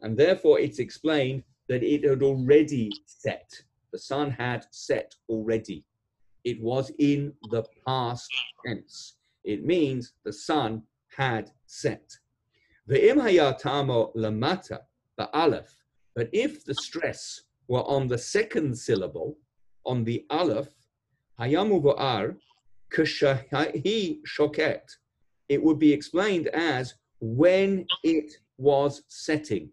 [0.00, 3.50] And therefore it's explained that it had already set.
[3.92, 5.84] The sun had set already
[6.44, 8.30] it was in the past
[8.64, 9.16] tense.
[9.44, 10.82] It means the sun
[11.16, 12.16] had set.
[12.86, 14.80] The imhayatamo lamata,
[15.16, 15.74] the aleph,
[16.14, 19.36] but if the stress were on the second syllable,
[19.84, 20.68] on the aleph,
[21.38, 22.36] hayamu va'ar,
[22.94, 24.86] kshahi shoket,
[25.48, 29.70] it would be explained as when it was setting.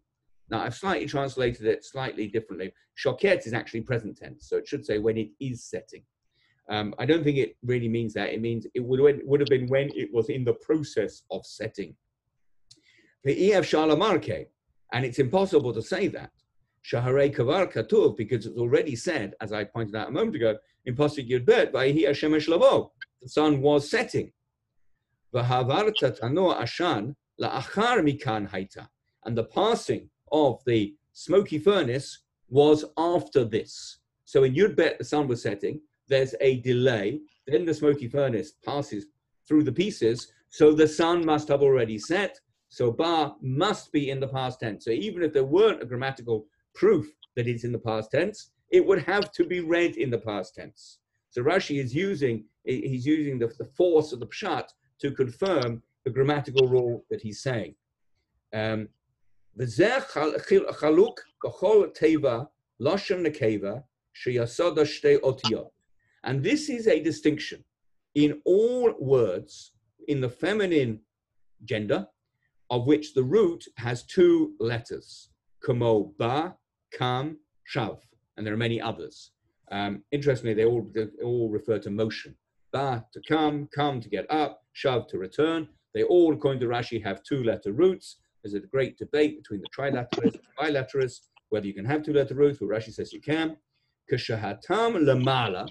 [0.50, 2.72] Now, I've slightly translated it slightly differently.
[3.04, 6.04] Shoket is actually present tense, so it should say when it is setting.
[6.70, 8.30] Um, I don't think it really means that.
[8.30, 11.96] It means it would, would have been when it was in the process of setting.
[13.24, 14.46] The EF Shalamarke,
[14.94, 16.32] and it's impossible to say that.
[16.84, 20.96] Shahare Kavar Katuv, because it's already said, as I pointed out a moment ago, in
[20.96, 24.32] Pasuk Yudbet, Vayihi Hashemesh Lavo, the sun was setting.
[25.34, 28.88] Vahavarta Tano Ashan La'achar Mikan Haita.
[29.26, 32.20] and the passing of the smoky furnace
[32.50, 34.00] was after this.
[34.26, 38.54] So in Yud Bet, the sun was setting, there's a delay, then the smoky furnace
[38.66, 39.06] passes
[39.48, 44.20] through the pieces, so the sun must have already set, so Ba must be in
[44.20, 44.86] the past tense.
[44.86, 48.86] So even if there weren't a grammatical proof that it's in the past tense, it
[48.86, 51.00] would have to be read in the past tense.
[51.30, 54.70] So Rashi is using he's using the, the force of the pshat
[55.00, 57.76] to confirm the grammatical rule that he's saying.
[58.54, 58.88] Um,
[66.24, 67.64] and this is a distinction
[68.16, 69.72] in all words
[70.08, 71.00] in the feminine
[71.64, 72.08] gender,
[72.70, 75.30] of which the root has two letters,
[75.64, 76.56] kamo ba,
[76.94, 77.38] kam,
[77.72, 78.00] shav,
[78.38, 79.32] and there are many others.
[79.72, 82.36] Um, interestingly, they all, they all refer to motion.
[82.72, 85.68] Ba to come, come to get up, shav to return.
[85.96, 88.18] They all, according to Rashi, have two-letter roots.
[88.44, 92.60] There's a great debate between the trilateralists and bilateralists whether you can have two-letter roots,
[92.60, 93.58] but Rashi says you can.
[94.12, 95.68] Kashahatam lamala,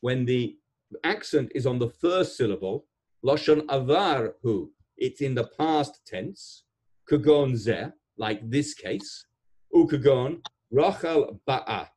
[0.00, 0.56] when the
[1.04, 2.86] accent is on the first syllable,
[3.24, 6.64] loshon avar hu, it's in the past tense.
[7.10, 9.26] Kagon zeh, like this case.
[9.74, 11.88] Ukagon, rachel ba'a,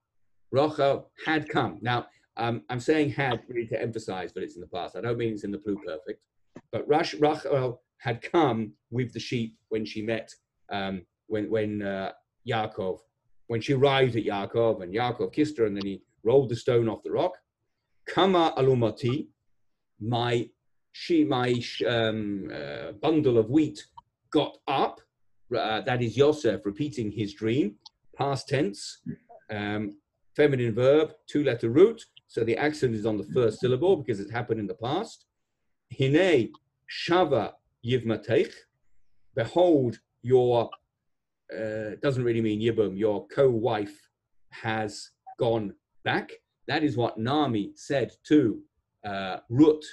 [0.52, 1.78] Rachel had come.
[1.82, 4.96] Now, um, I'm saying had really to emphasize that it's in the past.
[4.96, 6.20] I don't mean it's in the pluperfect.
[6.72, 10.32] But Rash, Rachel had come with the sheep when she met,
[10.72, 12.12] um, when, when uh,
[12.48, 13.00] Yaakov,
[13.48, 16.88] when she arrived at Yaakov and Yaakov kissed her and then he rolled the stone
[16.88, 17.34] off the rock.
[18.08, 19.28] Kama alumati,
[20.00, 20.50] my
[20.92, 23.86] she, my um, uh, bundle of wheat
[24.32, 25.00] got up.
[25.56, 27.76] Uh, that is Yosef repeating his dream,
[28.18, 29.00] past tense.
[29.52, 29.96] Um,
[30.36, 32.04] feminine verb, two letter root.
[32.28, 35.26] So the accent is on the first syllable because it's happened in the past.
[35.98, 36.52] Hine
[36.90, 37.54] shava
[37.86, 38.52] yivmatech.
[39.36, 40.70] Behold, your,
[41.54, 44.10] uh, doesn't really mean yibum, your co wife
[44.52, 45.74] has gone
[46.04, 46.32] back.
[46.68, 48.62] That is what Nami said to
[49.06, 49.84] uh, Rut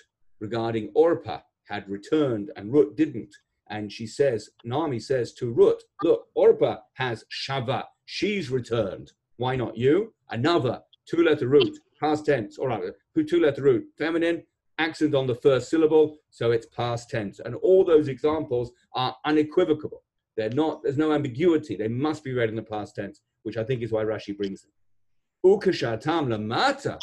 [0.41, 3.35] regarding Orpa had returned and Rut didn't.
[3.71, 9.13] And she says, Nami says to Rut, look, Orpa has shava, she's returned.
[9.39, 10.15] Why not you?
[10.31, 12.83] Another two letter root, past tense, all right,
[13.27, 14.43] two letter root, feminine,
[14.79, 17.41] accent on the first syllable, so it's past tense.
[17.45, 20.03] And all those examples are unequivocal.
[20.37, 21.77] They're not, there's no ambiguity.
[21.77, 24.63] They must be read in the past tense, which I think is why Rashi brings
[24.63, 24.71] them.
[25.45, 26.99] Ukashatam lamata.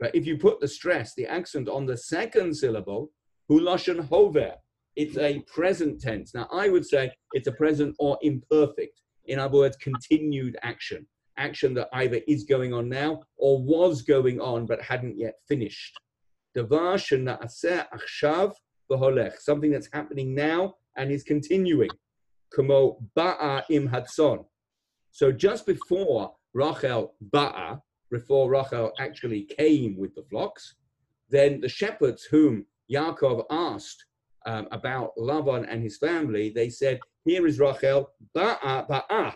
[0.00, 3.10] But if you put the stress, the accent on the second syllable,
[3.50, 4.54] huloshan hover,
[4.96, 6.34] it's a present tense.
[6.34, 9.00] Now, I would say it's a present or imperfect.
[9.26, 11.06] In other words, continued action
[11.38, 15.96] action that either is going on now or was going on but hadn't yet finished.
[19.40, 21.90] Something that's happening now and is continuing.
[25.10, 30.76] So just before Rachel ba'a, before Rachel actually came with the flocks,
[31.28, 34.04] then the shepherds whom Yaakov asked
[34.46, 39.34] um, about Lavan and his family, they said, here is Rachel ba'a ba'a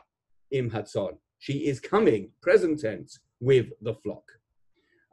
[0.50, 1.18] im hadson.
[1.38, 4.22] She is coming, present tense, with the flock.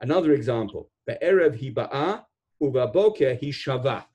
[0.01, 2.23] Another example, Be'erev hiba'a
[2.61, 4.05] uvaboker shava.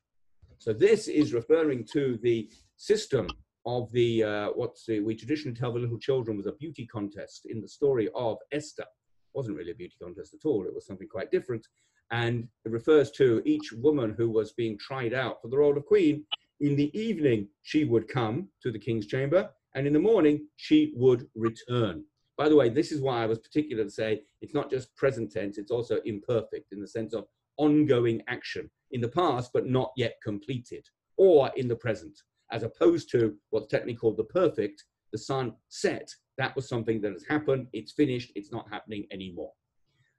[0.59, 3.29] So this is referring to the system
[3.66, 7.61] of the, uh, what we traditionally tell the little children was a beauty contest in
[7.61, 8.83] the story of Esther.
[8.83, 11.66] It wasn't really a beauty contest at all, it was something quite different.
[12.11, 15.87] And it refers to each woman who was being tried out for the role of
[15.87, 16.25] queen.
[16.61, 20.92] In the evening, she would come to the king's chamber and in the morning she
[20.94, 22.05] would return.
[22.37, 25.31] By the way, this is why I was particular to say it's not just present
[25.31, 29.92] tense, it's also imperfect in the sense of ongoing action in the past, but not
[29.97, 32.18] yet completed, or in the present,
[32.51, 36.09] as opposed to what's technically called the perfect, the sun set.
[36.38, 39.53] That was something that has happened, it's finished, it's not happening anymore.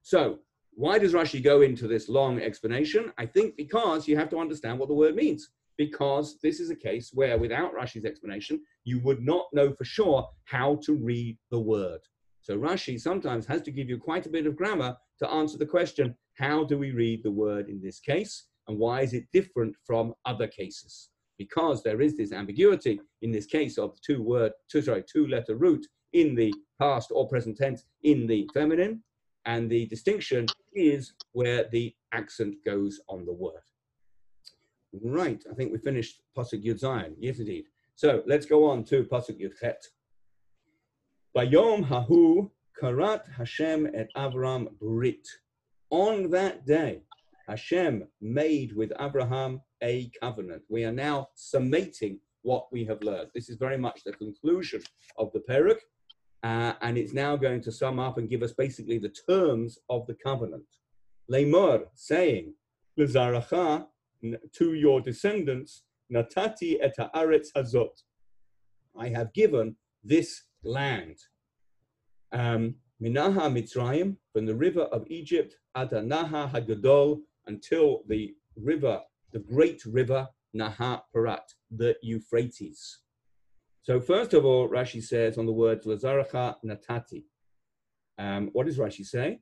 [0.02, 0.40] So,
[0.72, 3.12] why does Rashi go into this long explanation?
[3.18, 6.76] I think because you have to understand what the word means because this is a
[6.76, 11.60] case where without Rashi's explanation, you would not know for sure how to read the
[11.60, 12.02] word.
[12.46, 15.66] So Rashi sometimes has to give you quite a bit of grammar to answer the
[15.66, 18.44] question, how do we read the word in this case?
[18.68, 21.10] And why is it different from other cases?
[21.40, 25.56] Because there is this ambiguity in this case of two word, two, sorry, two letter
[25.56, 29.02] root in the past or present tense in the feminine.
[29.46, 33.64] And the distinction is where the accent goes on the word.
[35.02, 37.16] Right, I think we finished Pasuk Yud Zayin.
[37.18, 37.66] Yes, indeed.
[37.96, 39.84] So let's go on to Pasuk Yud Chet.
[41.36, 45.28] Bayom Hahu Karat Hashem et Avram Brit.
[45.90, 47.02] On that day,
[47.50, 50.62] Hashem made with Abraham a covenant.
[50.70, 53.32] We are now summating what we have learned.
[53.36, 54.82] This is very much the conclusion
[55.18, 55.80] of the Peruk,
[56.44, 60.08] uh, and it's now going to sum up and give us basically the terms of
[60.08, 60.64] the covenant.
[61.30, 62.54] Lemur saying,
[62.98, 63.88] Lezaracha,
[64.54, 68.04] to your descendants, Natati et haaretz hazot.
[68.98, 71.18] I have given this land.
[72.32, 79.02] Um, Minaha Mitzrayim, from the river of Egypt, Adanaha Hagadol, until the river,
[79.34, 83.00] the great river, Naha Parat, the Euphrates.
[83.82, 87.26] So first of all, Rashi says on the words Lazaracha Natati.
[88.18, 89.42] Um, what does Rashi say?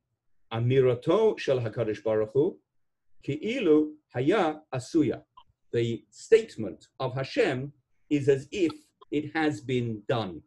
[0.51, 2.57] Amirato shel Hakadosh Baruch Hu,
[3.25, 5.21] ki'ilu haya asuya.
[5.71, 7.71] The statement of Hashem
[8.09, 8.71] is as if
[9.11, 10.41] it has been done.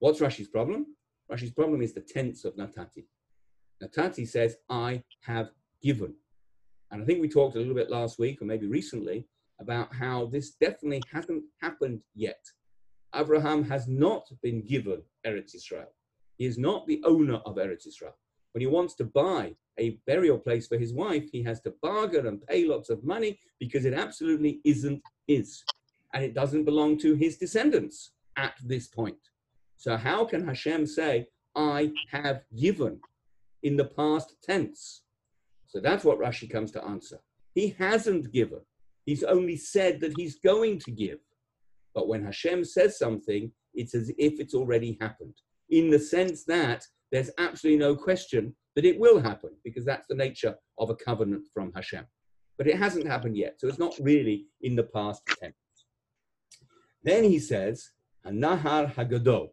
[0.00, 0.86] What's Rashi's problem?
[1.30, 3.06] Rashi's problem is the tense of Natati.
[3.82, 5.50] Natati says, I have
[5.82, 6.14] given.
[6.90, 9.26] And I think we talked a little bit last week, or maybe recently,
[9.60, 12.40] about how this definitely hasn't happened yet.
[13.14, 15.92] Abraham has not been given Eretz Israel.
[16.36, 18.16] He is not the owner of Eretz Israel.
[18.52, 22.26] When he wants to buy a burial place for his wife, he has to bargain
[22.26, 25.62] and pay lots of money because it absolutely isn't his.
[26.14, 29.18] And it doesn't belong to his descendants at this point.
[29.78, 33.00] So, how can Hashem say, I have given
[33.62, 35.02] in the past tense?
[35.68, 37.20] So, that's what Rashi comes to answer.
[37.54, 38.60] He hasn't given,
[39.06, 41.20] he's only said that he's going to give.
[41.94, 45.34] But when Hashem says something, it's as if it's already happened,
[45.70, 50.14] in the sense that there's absolutely no question that it will happen, because that's the
[50.14, 52.04] nature of a covenant from Hashem.
[52.56, 55.54] But it hasn't happened yet, so it's not really in the past tense.
[57.04, 57.90] Then he says,
[58.26, 59.50] Nahar Hagadol.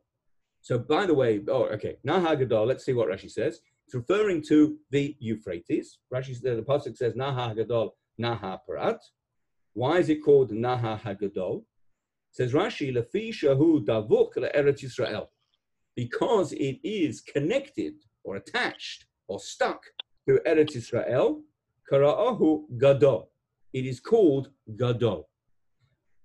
[0.66, 3.62] So by the way, oh, okay, Naha Gadol, let's see what Rashi says.
[3.86, 6.00] It's referring to the Euphrates.
[6.12, 8.98] Rashi, the, the Pasuk says Naha Gadol, Parat.
[9.74, 11.62] Why is it called Naha?
[12.32, 15.28] Says Rashi, Lefi Shahu Davuk Eretz Yisrael.
[15.96, 17.94] Because it is connected
[18.24, 19.84] or attached or stuck
[20.28, 21.42] to Eretz Yisrael,
[21.92, 23.30] Kara'ahu Gadol.
[23.72, 25.30] It is called Gadol.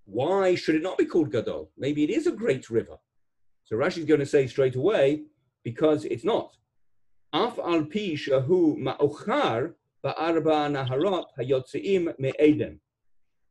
[0.07, 1.73] Why should it not be called Gadol?
[1.77, 2.97] Maybe it is a great river.
[3.71, 5.23] So Rashi is going to say straight away,
[5.63, 6.57] because it's not.
[7.33, 12.81] Af al pi shahu ma'ochar ba'arba naharot hayotzeim me'eden.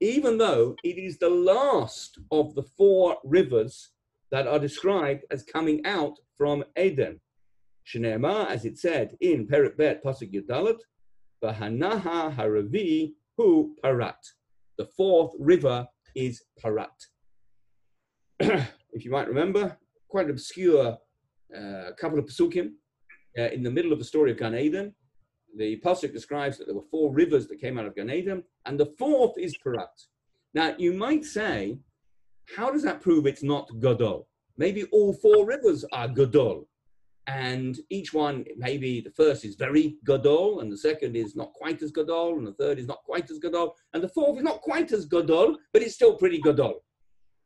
[0.01, 3.91] Even though it is the last of the four rivers
[4.31, 7.19] that are described as coming out from Eden.
[7.87, 10.79] Shneema, as it said in Perik Bet Pasuk Yud Daled,
[11.43, 14.21] Bahanaha Haravi Hu Parat.
[14.77, 16.87] The fourth river is Parat.
[18.39, 19.77] if you might remember,
[20.09, 20.97] quite an obscure
[21.55, 22.71] uh, couple of pasukim
[23.37, 24.93] uh, in the middle of the story of Gan Eden.
[25.57, 28.79] The pasuk describes that there were four rivers that came out of Gan Eden, and
[28.79, 29.87] the fourth is Parat.
[30.53, 31.79] Now, you might say,
[32.55, 34.27] how does that prove it's not Gadol?
[34.57, 36.67] Maybe all four rivers are Gadol,
[37.27, 41.81] and each one, maybe the first is very Gadol, and the second is not quite
[41.81, 44.61] as Gadol, and the third is not quite as Gadol, and the fourth is not
[44.61, 46.83] quite as Gadol, but it's still pretty Gadol.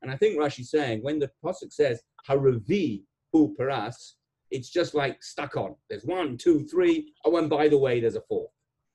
[0.01, 4.15] And I think Rashi's saying when the pasuk says haravi hu paras,
[4.51, 5.76] it's just like stuck on.
[5.89, 7.13] There's one, two, three.
[7.26, 8.51] Oh, and by the way, there's a fourth.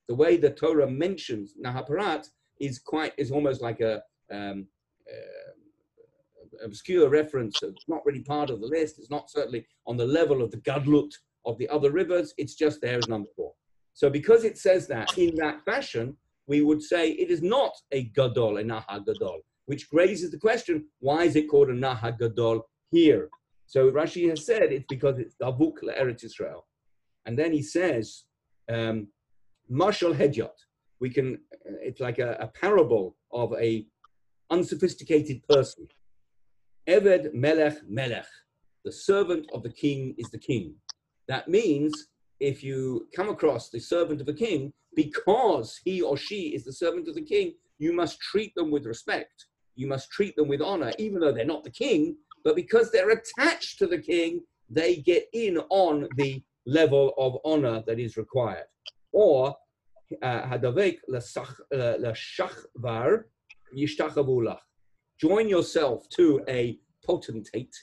[0.06, 2.26] The way the Torah mentions Nahaparat
[2.60, 4.02] is quite is almost like a
[4.32, 4.66] um,
[5.10, 7.62] uh, obscure reference.
[7.62, 8.98] It's not really part of the list.
[8.98, 11.12] It's not certainly on the level of the Gadlut
[11.44, 12.32] of the other rivers.
[12.38, 13.52] It's just there as number four.
[13.94, 16.16] So because it says that in that fashion,
[16.46, 20.86] we would say it is not a Gadol, a Naha Gadol which raises the question,
[21.00, 23.28] why is it called a Naha Gadol here?
[23.66, 26.66] So Rashi has said it's because it's Davuk Eretz Israel.
[27.26, 28.24] And then he says,
[28.70, 29.08] um,
[29.70, 30.56] Mashal Hedyot,
[31.00, 33.86] we can, it's like a, a parable of a
[34.50, 35.86] unsophisticated person.
[36.88, 38.26] Eved Melech Melech,
[38.84, 40.74] the servant of the king is the king.
[41.28, 42.08] That means
[42.40, 46.72] if you come across the servant of a king, because he or she is the
[46.72, 49.44] servant of the king, you must treat them with respect
[49.78, 53.10] you must treat them with honor, even though they're not the king, but because they're
[53.10, 58.66] attached to the king, they get in on the level of honor that is required.
[59.12, 59.56] Or,
[60.22, 63.24] uh, hadavek l'shachvar
[63.76, 64.58] yishtachavulach.
[65.20, 67.74] Join yourself to a potentate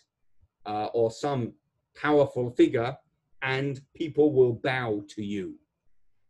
[0.66, 1.54] uh, or some
[1.96, 2.96] powerful figure,
[3.42, 5.56] and people will bow to you.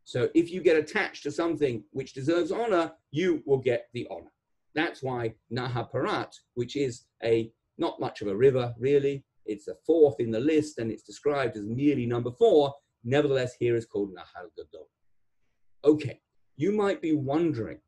[0.04, 4.32] So if you get attached to something which deserves honor, you will get the honor.
[4.76, 10.20] That's why Nahaparat, which is a not much of a river really, it's a fourth
[10.20, 12.74] in the list and it's described as merely number four.
[13.04, 14.90] Nevertheless, here is called Nahal Gadol.
[15.84, 16.20] Okay,
[16.56, 17.80] you might be wondering,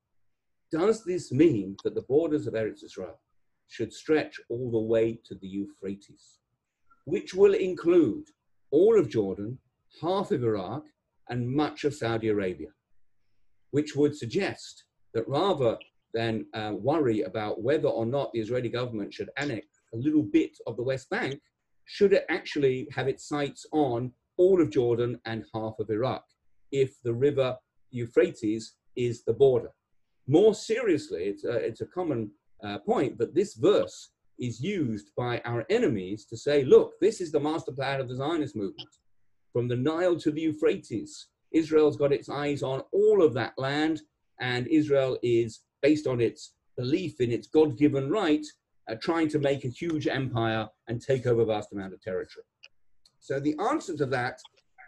[0.71, 3.19] does this mean that the borders of Eretz Israel
[3.67, 6.39] should stretch all the way to the Euphrates,
[7.05, 8.25] which will include
[8.71, 9.57] all of Jordan,
[10.01, 10.83] half of Iraq,
[11.29, 12.69] and much of Saudi Arabia,
[13.71, 15.77] which would suggest that rather
[16.13, 19.65] than uh, worry about whether or not the Israeli government should annex
[19.97, 21.39] little bit of the West Bank,
[21.85, 26.23] should it actually have its sights on all of Jordan and half of Iraq,
[26.71, 27.55] if the river
[27.91, 29.71] Euphrates is the border.
[30.27, 32.31] More seriously, it's a, it's a common
[32.63, 37.31] uh, point, but this verse is used by our enemies to say, look, this is
[37.31, 38.89] the master plan of the Zionist movement.
[39.53, 44.01] From the Nile to the Euphrates, Israel's got its eyes on all of that land,
[44.39, 48.45] and Israel is, based on its belief in its God given right,
[48.89, 52.45] uh, trying to make a huge empire and take over a vast amount of territory.
[53.19, 54.39] So the answer to that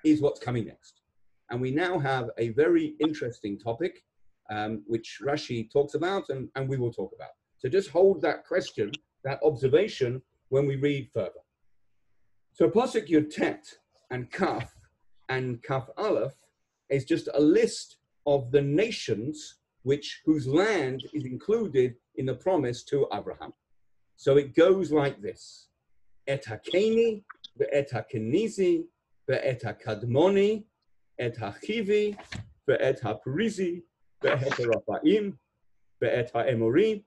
[0.06, 1.02] is what's coming next.
[1.50, 4.04] And we now have a very interesting topic,
[4.50, 7.32] um, which Rashi talks about and, and we will talk about.
[7.58, 8.92] So just hold that question,
[9.24, 11.42] that observation, when we read further.
[12.54, 13.66] So Pasuk Yud Tet
[14.12, 14.74] and Kaf
[15.28, 16.34] and Kaf Aleph
[16.90, 22.84] is just a list of the nations which whose land is included in the promise
[22.84, 23.54] to Abraham.
[24.20, 25.70] So it goes like this.
[26.28, 27.24] Et hakeni,
[27.58, 28.84] ve'et hakenizi,
[29.30, 30.66] ve'et hakadmoni,
[31.18, 32.18] et hachivi,
[32.70, 33.82] ve'et haperizi,
[34.22, 35.38] ve'et harafaim,
[36.04, 37.06] ve'et ha'emori,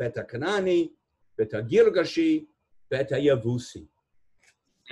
[0.00, 0.90] ve'et hakanani,
[1.36, 2.46] ve'et hagirgashi,
[2.92, 3.88] hayavusi.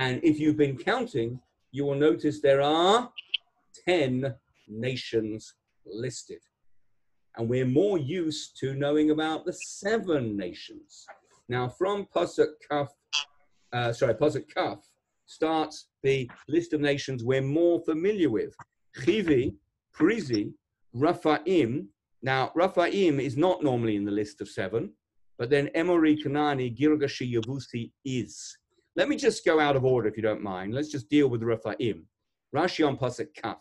[0.00, 1.38] And if you've been counting,
[1.70, 3.12] you will notice there are
[3.86, 4.34] 10
[4.66, 5.54] nations
[5.86, 6.40] listed.
[7.36, 11.06] And we're more used to knowing about the seven nations.
[11.48, 12.88] Now, from Pasuk Kaf,
[13.72, 14.78] uh, sorry, Pasuk Kaf
[15.26, 18.54] starts the list of nations we're more familiar with.
[18.98, 19.54] Chivi,
[19.96, 20.52] Perizi,
[20.96, 21.86] Raphaim.
[22.22, 24.92] Now, Raphaim is not normally in the list of seven,
[25.38, 28.56] but then Emori, Kanani, Girgashi, Yavusi is.
[28.96, 30.72] Let me just go out of order if you don't mind.
[30.72, 32.04] Let's just deal with Raphaim.
[32.54, 33.58] Rashi on Pasuk Kaf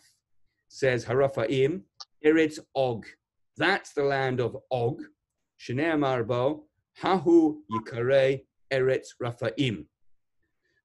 [0.68, 1.82] says Haraphaim,
[2.24, 3.04] Eretz Og.
[3.56, 5.02] That's the land of Og.
[5.60, 6.62] Shnei Marbo,
[7.02, 8.42] Hahu Yikare
[8.72, 9.86] Eretz Raphaim.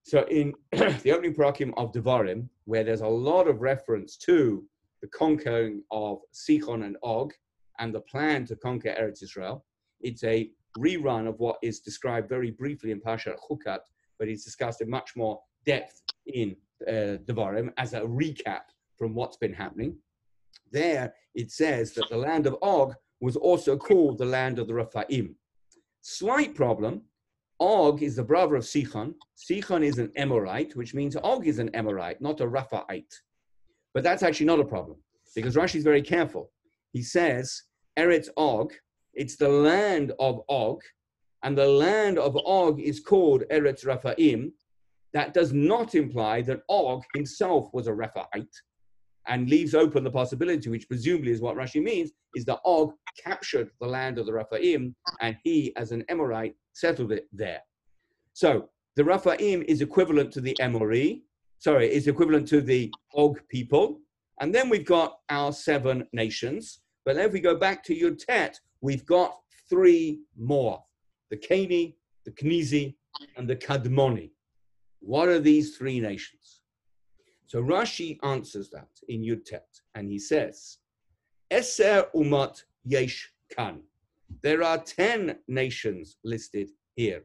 [0.03, 4.64] So in the opening parakim of Devarim, where there's a lot of reference to
[5.01, 7.34] the conquering of Sichon and Og
[7.80, 9.66] and the plan to conquer Eretz Israel,
[10.01, 13.80] it's a rerun of what is described very briefly in Parshat Chukat,
[14.18, 16.55] but it's discussed in much more depth in
[16.88, 18.62] uh, Devarim as a recap
[18.97, 19.95] from what's been happening.
[20.72, 24.74] There it says that the land of Og was also called the land of the
[24.74, 25.36] Rephaim.
[26.02, 27.02] Slight problem.
[27.60, 29.14] Og is the brother of Sichon.
[29.38, 33.14] Sichon is an Emorite, which means Og is an Emorite, not a Raphaite.
[33.93, 34.97] But that's actually not a problem
[35.36, 36.52] because Rashi is very careful.
[36.93, 37.64] He says,
[37.97, 38.74] Eretz Og,
[39.14, 40.82] it's the land of Og,
[41.43, 44.52] and the land of Og is called Eretz Raphaim.
[45.14, 48.56] That does not imply that Og himself was a Raphaite
[49.30, 53.69] and leaves open the possibility, which presumably is what Rashi means, is that Og captured
[53.80, 57.61] the land of the Raphaim and he, as an Emorite, settled it there.
[58.34, 61.21] So the Raphaim is equivalent to the Emori,
[61.59, 63.99] sorry, is equivalent to the Og people.
[64.41, 66.82] And then we've got our seven nations.
[67.05, 69.38] But if we go back to Yud Tet, we've got
[69.69, 70.84] three more
[71.30, 72.95] the Cani, the Knizi,
[73.38, 74.32] and the Kadmoni.
[74.99, 76.59] What are these three nations?
[77.50, 79.50] So Rashi answers that in Yud
[79.95, 80.78] and he says,
[81.50, 83.82] Eser umat yesh kan.
[84.43, 87.24] There are 10 nations listed here.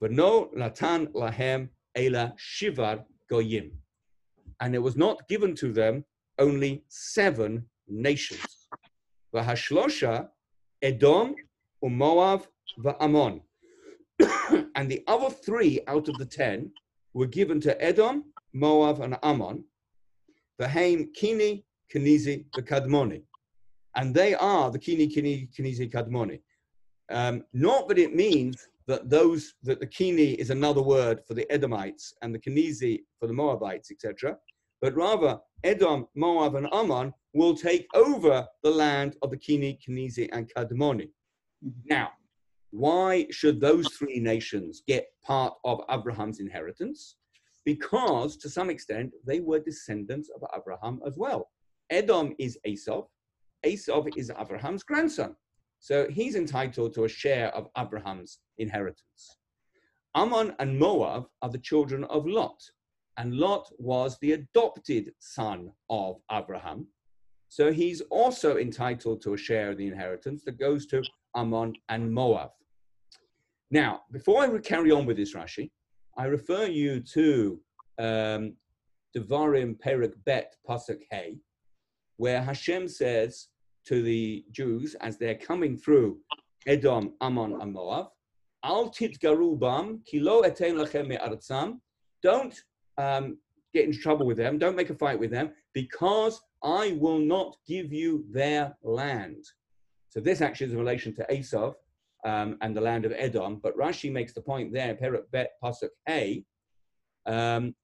[0.00, 3.72] But no latan lahem ela shivar goyim.
[4.60, 6.06] And it was not given to them
[6.38, 8.68] only seven nations.
[9.34, 10.28] Vahashlosha,
[10.80, 11.34] Edom,
[11.84, 12.46] Umoav,
[12.82, 13.42] Va'amon.
[14.74, 16.70] and the other three out of the ten
[17.12, 18.24] were given to Edom,
[18.54, 19.64] Moab, and Ammon,
[20.58, 23.22] the Haim, Kini, Kenizi, the Kadmoni.
[23.96, 26.40] And they are the Kini, Kini, Kenizi, Kadmoni.
[27.10, 31.50] Um, not that it means that those that the Kini is another word for the
[31.50, 34.36] Edomites and the Kenizi for the Moabites, etc.
[34.80, 40.28] But rather, Edom, Moab, and Ammon will take over the land of the Kini, Kenizi,
[40.32, 41.08] and Kadmoni.
[41.64, 41.70] Mm-hmm.
[41.86, 42.10] Now,
[42.70, 47.16] why should those three nations get part of Abraham's inheritance?
[47.64, 51.50] Because to some extent they were descendants of Abraham as well.
[51.90, 53.04] Edom is Esau,
[53.64, 55.34] Esau is Abraham's grandson.
[55.80, 59.36] So he's entitled to a share of Abraham's inheritance.
[60.14, 62.62] Ammon and Moab are the children of Lot,
[63.18, 66.86] and Lot was the adopted son of Abraham.
[67.48, 71.02] So he's also entitled to a share of the inheritance that goes to
[71.36, 72.50] Ammon and Moab.
[73.70, 75.70] Now, before I carry on with this Rashi,
[76.16, 77.60] I refer you to
[77.98, 78.54] um,
[79.16, 81.38] Devarim Perik Bet Pasuk Hey,
[82.18, 83.48] where Hashem says
[83.86, 86.18] to the Jews as they're coming through
[86.66, 88.06] Edom, Ammon, and Moab,
[88.64, 91.80] Al titgarubam kilo etain lachem me'artzam.
[92.22, 92.58] Don't
[92.96, 93.36] um,
[93.74, 94.58] get into trouble with them.
[94.58, 99.44] Don't make a fight with them because I will not give you their land.
[100.08, 101.74] So this actually is in relation to Esav
[102.24, 103.60] um, and the land of Edom.
[103.62, 106.44] But Rashi makes the point there, Perak Bet Pasuk Hey.
[107.26, 107.74] Um,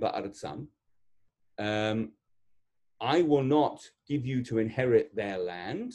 [0.00, 0.66] ba'artzam.
[1.58, 2.12] Um,
[3.00, 5.92] I will not give you to inherit their land.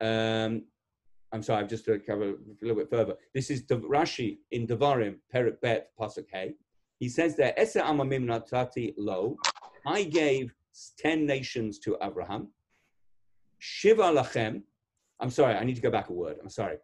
[0.00, 0.64] Um,
[1.32, 3.14] I'm sorry, I've just to cover a little bit further.
[3.34, 6.54] This is Rashi in Devarim, Perik Bet, Pasuk.
[7.00, 9.36] He says there, Ese amamim natati lo,
[9.86, 10.54] I gave
[10.98, 12.48] 10 nations to Abraham.
[13.58, 14.62] Shiva lachem,
[15.20, 16.76] I'm sorry, I need to go back a word, I'm sorry.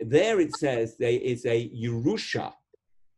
[0.00, 2.52] There it says there is a Yerusha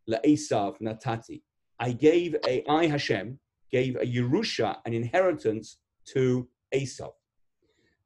[0.09, 1.43] Esav natati.
[1.79, 3.39] I gave a, I Hashem,
[3.71, 7.13] gave a Yerusha, an inheritance to Esav.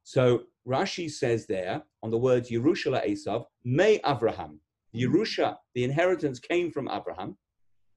[0.03, 4.59] So Rashi says there on the words Yerusha Esav, may Abraham.
[4.95, 5.15] Mm-hmm.
[5.15, 7.37] Yerusha, the inheritance came from Abraham.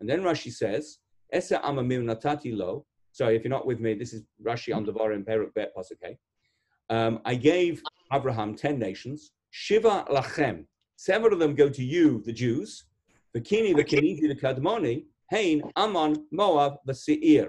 [0.01, 0.99] And then Rashi says,
[1.33, 2.87] Esa amamim natati lo.
[3.15, 6.17] Sorry, if you're not with me, this is Rashi on Devarim Peruk Bet Pasuk
[6.91, 7.81] um, I gave
[8.13, 9.31] Abraham 10 nations.
[9.53, 10.65] Shiva lachem.
[10.97, 12.87] Seven of them go to you, the Jews.
[13.37, 17.47] Vikini, Vikini, the Kadmoni, Hain, Ammon, Moab, the Seir.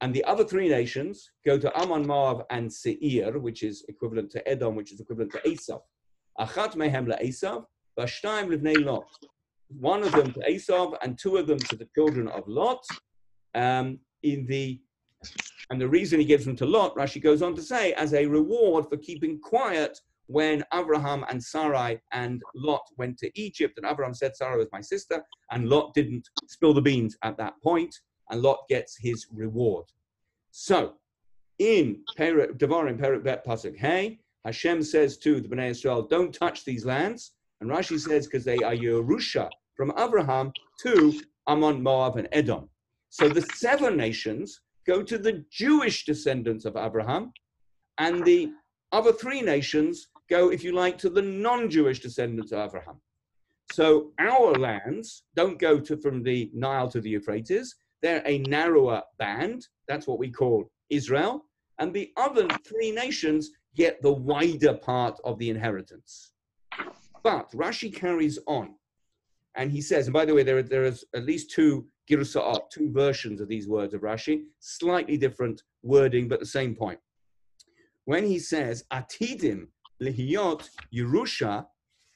[0.00, 4.48] And the other three nations go to Ammon, Moab, and Seir, which is equivalent to
[4.48, 5.82] Edom, which is equivalent to Esav.
[6.40, 7.66] Achat mehem Esav,
[8.00, 9.04] v'shtaim livnei Lot.
[9.68, 12.82] One of them to Esav, and two of them to the children of Lot.
[13.54, 14.80] Um, in the
[15.70, 18.26] and the reason he gives them to Lot, Rashi goes on to say, as a
[18.26, 24.12] reward for keeping quiet when Abraham and Sarai and Lot went to Egypt, and Abraham
[24.12, 27.94] said, Sarai was my sister, and Lot didn't spill the beans at that point,
[28.30, 29.86] and Lot gets his reward.
[30.50, 30.94] So,
[31.58, 36.84] in Devarim Perik Bet Pasuk Hey, Hashem says to the Bnei Israel, don't touch these
[36.84, 37.32] lands.
[37.60, 42.68] And Rashi says, because they are Yerusha from Abraham to Ammon, Moab, and Edom.
[43.12, 47.34] So the seven nations go to the Jewish descendants of Abraham,
[47.98, 48.52] and the
[48.90, 53.02] other three nations go, if you like, to the non-Jewish descendants of Abraham.
[53.70, 57.74] So our lands don't go to from the Nile to the Euphrates.
[58.00, 59.66] They're a narrower band.
[59.88, 61.44] That's what we call Israel.
[61.80, 66.32] And the other three nations get the wider part of the inheritance.
[67.22, 68.74] But Rashi carries on.
[69.54, 72.90] And he says, and by the way, there, there is at least two girsa'at, two
[72.92, 76.98] versions of these words of Rashi, slightly different wording, but the same point.
[78.04, 79.68] When he says, Atidim
[80.02, 81.66] lihiyot Yerusha,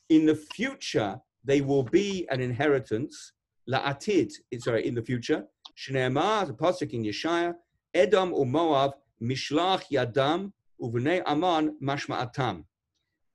[0.09, 3.33] in the future they will be an inheritance.
[3.71, 5.45] La'atid, sorry, in the future.
[5.77, 7.55] Shneemar, the pasuk in Yeshaya,
[7.95, 12.65] Edom u'Moav mishlach yadam uvnei Aman mashma'atam.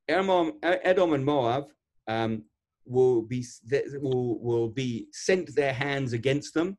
[0.09, 1.65] Edom and Moab
[2.07, 2.43] um,
[2.85, 3.45] will be
[4.01, 6.77] will, will be sent their hands against them,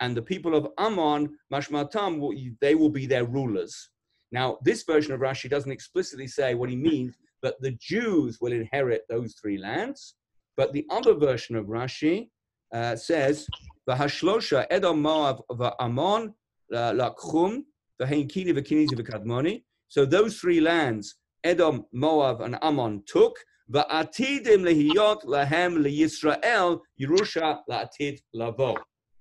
[0.00, 3.90] and the people of Ammon, mashmatam, will, they will be their rulers.
[4.32, 8.52] Now, this version of Rashi doesn't explicitly say what he means, but the Jews will
[8.52, 10.14] inherit those three lands.
[10.56, 12.30] But the other version of Rashi
[12.72, 13.50] uh, says,
[13.88, 16.34] "V'hashlosha Edom Moab v'Ammon
[16.72, 17.62] uh, lakchum
[18.00, 23.36] v'hein kini v'kinizi v'kadmoni." So those three lands, Edom, Moab, and Ammon took.
[23.70, 28.76] Va'atidim lehiyot lahem leyisrael Yerusha la'atid lavo.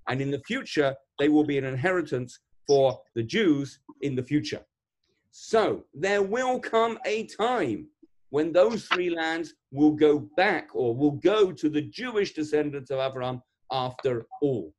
[0.07, 4.61] And in the future, they will be an inheritance for the Jews in the future.
[5.31, 7.87] So there will come a time
[8.29, 12.99] when those three lands will go back or will go to the Jewish descendants of
[12.99, 14.73] Abraham after all.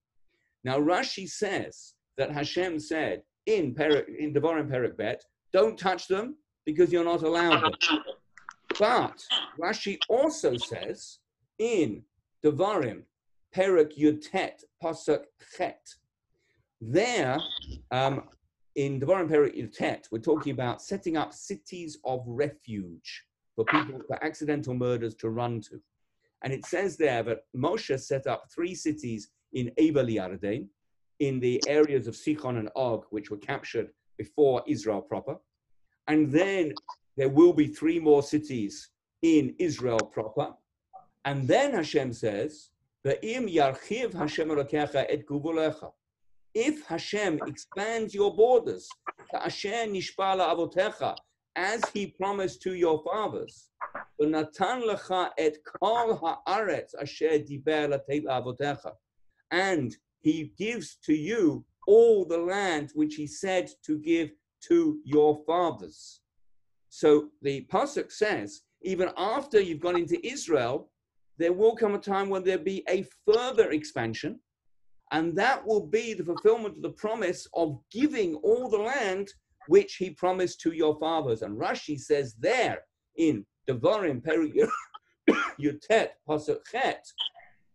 [0.64, 6.36] Now Rashi says that Hashem said in, Perik, in Devarim Perik Bet, don't touch them
[6.64, 7.72] because you're not allowed them.
[8.79, 9.25] But
[9.61, 11.18] Rashi also says
[11.59, 12.03] in
[12.45, 13.03] Devarim
[13.55, 15.25] Perik Yud Tet Pasuk
[15.57, 15.87] Chet,
[16.81, 17.39] there
[17.91, 18.25] um,
[18.77, 24.01] in Devarim Perik Yud Tet, we're talking about setting up cities of refuge for people,
[24.07, 25.81] for accidental murders to run to.
[26.43, 30.66] And it says there that Moshe set up three cities in Abel Yarden,
[31.20, 35.37] in the areas of Sichon and Og, which were captured before Israel proper.
[36.09, 36.73] And then
[37.16, 38.90] there will be three more cities
[39.22, 40.54] in Israel proper.
[41.24, 42.70] And then Hashem says,
[43.04, 43.64] if
[46.86, 48.88] Hashem expands your borders,
[51.54, 53.70] as he promised to your fathers.
[54.20, 58.94] "V'natan lecha et kol haaretz asher diber.
[59.50, 64.32] And he gives to you all the land which he said to give
[64.62, 66.22] to your fathers.
[66.95, 70.90] So the pasuk says, even after you've gone into Israel,
[71.38, 74.38] there will come a time when there'll be a further expansion,
[75.11, 79.32] and that will be the fulfillment of the promise of giving all the land
[79.68, 81.40] which he promised to your fathers.
[81.40, 82.82] And Rashi says there
[83.16, 84.53] in Devarim Peri
[85.59, 87.07] Yud Tet Pasuk Chet,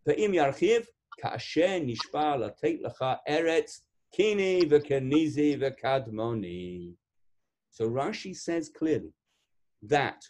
[0.08, 0.86] Ve'im Yarchiv,
[1.20, 3.80] Ka'asher Nishpa Latet Lecha Eretz
[4.14, 6.94] Kini V'Kenizi V'Kadmoni.
[7.78, 9.14] So Rashi says clearly
[9.82, 10.24] that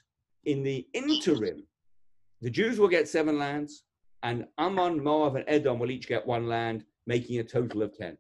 [0.44, 1.66] in the interim,
[2.42, 3.84] the Jews will get seven lands,
[4.22, 8.18] and Ammon, Moab, and Edom will each get one land, making a total of ten.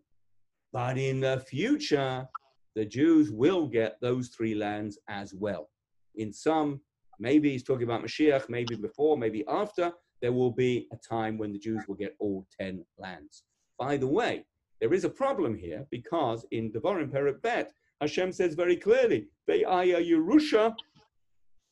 [0.72, 2.26] But in the future,
[2.74, 5.68] the Jews will get those three lands as well.
[6.14, 6.80] In some,
[7.18, 11.52] maybe he's talking about Mashiach, maybe before, maybe after, there will be a time when
[11.52, 13.42] the Jews will get all 10 lands.
[13.78, 14.46] By the way,
[14.80, 19.64] there is a problem here because in Devarim Perek Bet, Hashem says very clearly, they
[19.64, 20.74] are a Yerusha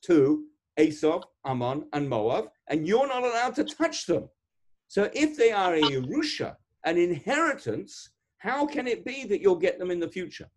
[0.02, 0.44] to
[0.78, 4.28] Esau, Ammon, and Moab, and you're not allowed to touch them.
[4.88, 9.78] So if they are a Yerusha, an inheritance, how can it be that you'll get
[9.78, 10.48] them in the future?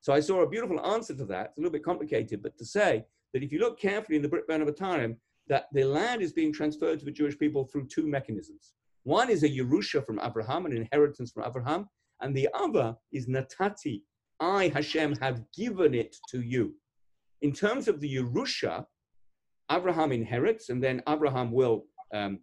[0.00, 1.46] So I saw a beautiful answer to that.
[1.46, 4.28] It's a little bit complicated, but to say that if you look carefully in the
[4.28, 5.16] Brit Bein HaBetarim,
[5.48, 8.72] that the land is being transferred to the Jewish people through two mechanisms.
[9.02, 11.88] One is a Yerusha from Abraham, an inheritance from Abraham,
[12.20, 14.02] and the other is Natati.
[14.40, 16.74] I, Hashem, have given it to you.
[17.42, 18.84] In terms of the Yerusha,
[19.70, 22.40] Abraham inherits, and then Abraham will um,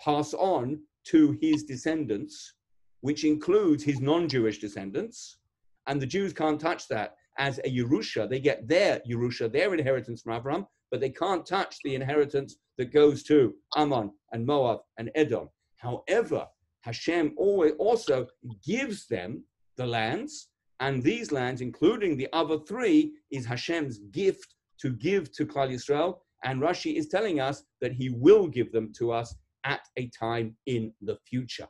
[0.00, 2.54] pass on to his descendants,
[3.00, 5.38] which includes his non Jewish descendants
[5.86, 8.28] and the Jews can't touch that as a Yerusha.
[8.28, 12.92] They get their Yerusha, their inheritance from Abraham, but they can't touch the inheritance that
[12.92, 15.48] goes to Ammon and Moab and Edom.
[15.76, 16.46] However,
[16.82, 18.26] Hashem always also
[18.64, 19.44] gives them
[19.76, 20.48] the lands,
[20.80, 26.18] and these lands, including the other three, is Hashem's gift to give to Klal Yisrael.
[26.44, 30.56] And Rashi is telling us that He will give them to us at a time
[30.66, 31.68] in the future.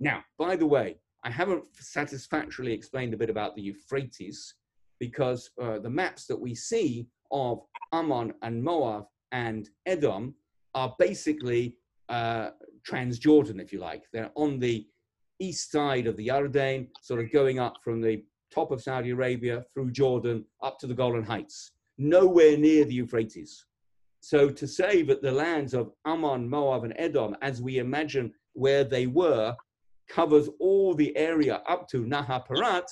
[0.00, 4.54] Now, by the way, I haven't satisfactorily explained a bit about the Euphrates
[4.98, 7.60] because uh, the maps that we see of
[7.92, 10.34] Ammon and Moab and Edom
[10.74, 11.76] are basically
[12.08, 12.50] uh,
[12.88, 14.04] Transjordan, if you like.
[14.12, 14.86] They're on the
[15.40, 18.22] east side of the Yarden, sort of going up from the
[18.52, 23.64] top of Saudi Arabia through Jordan up to the Golan Heights, nowhere near the Euphrates.
[24.20, 28.84] So to say that the lands of Ammon, Moab, and Edom, as we imagine where
[28.84, 29.54] they were,
[30.08, 32.86] covers all the area up to Nahaparat,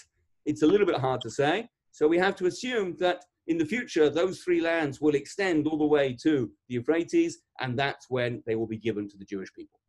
[0.44, 1.68] it's a little bit hard to say.
[1.92, 5.78] So we have to assume that in the future, those three lands will extend all
[5.78, 9.52] the way to the Euphrates, and that's when they will be given to the Jewish
[9.52, 9.80] people.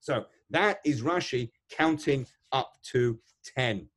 [0.00, 3.18] So that is Rashi counting up to
[3.56, 3.88] 10.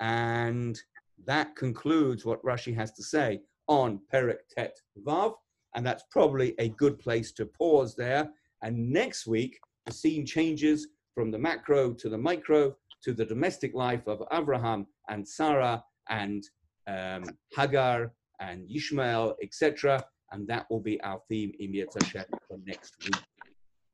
[0.00, 0.80] And
[1.26, 5.34] that concludes what Rashi has to say on Perek Tet Vav.
[5.74, 8.30] And that's probably a good place to pause there.
[8.62, 13.74] And next week, the scene changes from the macro to the micro to the domestic
[13.74, 16.42] life of Abraham and Sarah and
[16.86, 20.04] um, Hagar and Ishmael, etc.
[20.32, 23.22] And that will be our theme in Hashem for next week.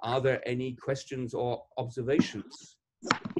[0.02, 2.76] Are there any questions or observations?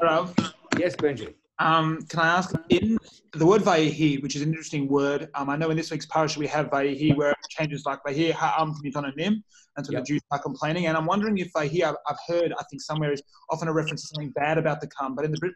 [0.01, 0.35] Rav?
[0.79, 1.35] Yes, Benji.
[1.59, 2.97] Um, can I ask, in
[3.35, 6.39] the word Vayihi, which is an interesting word, um, I know in this week's parasha
[6.39, 9.45] we have Vayihi where it changes like Vayihi Ha'am from Nim,
[9.77, 10.03] and so yep.
[10.03, 10.87] the Jews are complaining.
[10.87, 14.03] And I'm wondering if Vayihi, I've, I've, heard, I think somewhere is often a reference
[14.03, 15.53] to something bad about the Kam, but in the Brit,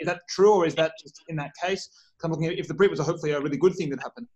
[0.00, 1.88] is that true or is that just in that case?
[2.22, 4.26] I'm looking at if the Brit was a, hopefully a really good thing that happened.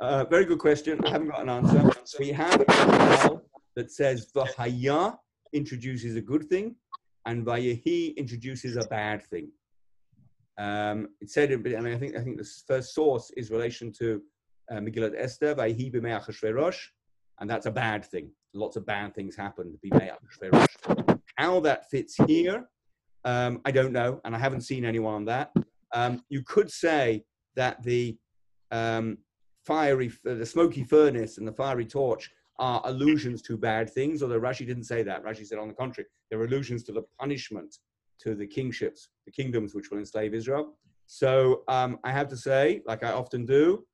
[0.00, 1.00] Uh, very good question.
[1.04, 1.90] I haven't got an answer.
[2.04, 3.40] So we have a
[3.78, 5.16] that says Vahaya
[5.52, 6.74] introduces a good thing
[7.26, 9.52] and Vayehi introduces a bad thing.
[10.58, 14.20] Um, it said, mean, I think I think the first source is relation to
[14.68, 16.80] uh, Megillat Esther, Vayehi b'mei Achashverosh,
[17.38, 18.32] and that's a bad thing.
[18.52, 21.20] Lots of bad things happen b'mei Achashverosh.
[21.36, 22.68] How that fits here,
[23.24, 25.52] um, I don't know, and I haven't seen anyone on that.
[25.94, 27.22] Um, you could say
[27.54, 28.18] that the
[28.72, 29.18] um,
[29.64, 32.28] fiery, the smoky furnace and the fiery torch
[32.58, 35.24] are allusions to bad things, although Rashi didn't say that.
[35.24, 37.76] Rashi said, on the contrary, they're allusions to the punishment
[38.20, 40.76] to the kingships, the kingdoms which will enslave Israel.
[41.06, 43.84] So um, I have to say, like I often do,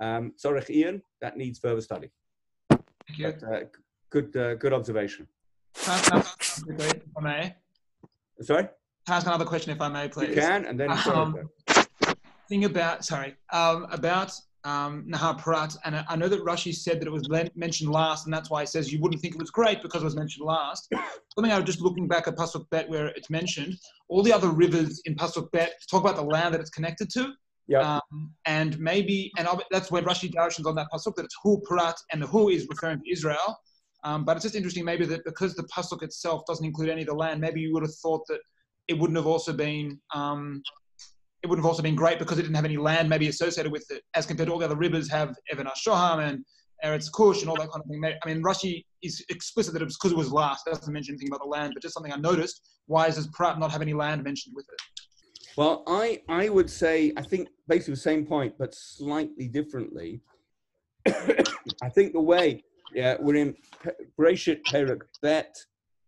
[0.00, 2.10] um, Tzorich Iyun, that needs further study.
[2.70, 3.34] Thank you.
[3.40, 3.60] But, uh,
[4.10, 5.26] good, uh, good observation.
[5.76, 7.56] if I may.
[8.40, 8.62] Sorry?
[8.64, 10.30] Can I ask another question, if I may, please?
[10.30, 10.90] You can, and then.
[10.90, 11.48] Um,
[12.48, 14.32] thing about sorry um, about
[14.64, 18.26] um, Nahar Prat, and I, I know that Rashi said that it was mentioned last,
[18.26, 20.46] and that's why he says you wouldn't think it was great because it was mentioned
[20.46, 20.88] last.
[21.34, 23.76] Something I was just looking back at Pasuk Bet where it's mentioned,
[24.08, 27.32] all the other rivers in Pasuk Bet talk about the land that it's connected to.
[27.66, 27.98] Yeah.
[28.12, 31.60] Um, and maybe, and I'll, that's when Rashi directions on that pasuk that it's Hu
[31.64, 33.58] Prat, and the Hu is referring to Israel.
[34.04, 37.08] Um, but it's just interesting, maybe that because the pasuk itself doesn't include any of
[37.08, 38.40] the land, maybe you would have thought that
[38.88, 40.62] it wouldn't have also been, um,
[41.44, 43.84] it would have also been great because it didn't have any land maybe associated with
[43.90, 46.42] it, as compared to all the other rivers have Even Shoham and
[46.82, 48.02] Eretz Kush and all that kind of thing.
[48.02, 50.66] I mean, Rashi is explicit that it was because it was last.
[50.66, 52.66] It doesn't mention anything about the land, but just something I noticed.
[52.86, 54.80] Why does Prat not have any land mentioned with it?
[55.54, 60.22] Well, I, I would say, I think basically the same point, but slightly differently.
[61.06, 62.64] I think the way
[62.94, 63.54] yeah, we're in
[64.18, 65.56] Bereshit Perak Bet,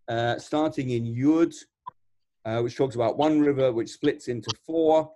[0.09, 1.55] uh, starting in Yud,
[2.47, 5.11] uh, which talks about one river which splits into four,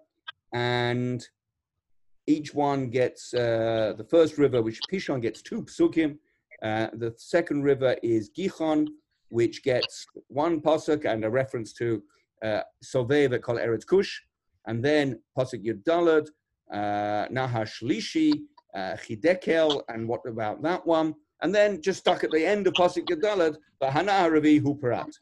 [0.52, 1.26] and
[2.26, 6.18] each one gets uh, the first river, which Pishon gets two psukim.
[6.62, 8.86] Uh, the second river is Gichon,
[9.30, 12.02] which gets one pasuk and a reference to
[12.44, 14.20] uh, Soveva called Eretz Kush,
[14.66, 16.28] and then pasuk Yud Daled,
[16.72, 18.32] uh, Nahar Shlishi,
[18.74, 21.14] uh, Chidekel, and what about that one?
[21.42, 25.12] And then just stuck at the end of pasuk Yud Daled, the Hana Ravi Huparat.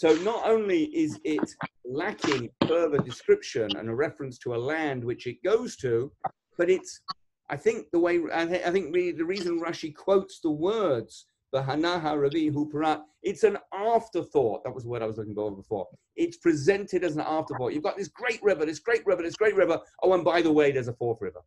[0.00, 1.46] So not only is it
[1.84, 6.10] lacking further description and a reference to a land which it goes to,
[6.56, 7.02] but it's,
[7.50, 11.60] I think the way, I, th- I think the reason Rashi quotes the words, the
[11.60, 14.64] Hanaha Ravi Huparat, it's an afterthought.
[14.64, 15.86] That was what I was looking for before.
[16.16, 17.74] It's presented as an afterthought.
[17.74, 19.78] You've got this great river, this great river, this great river.
[20.02, 21.40] Oh, and by the way, there's a fourth river.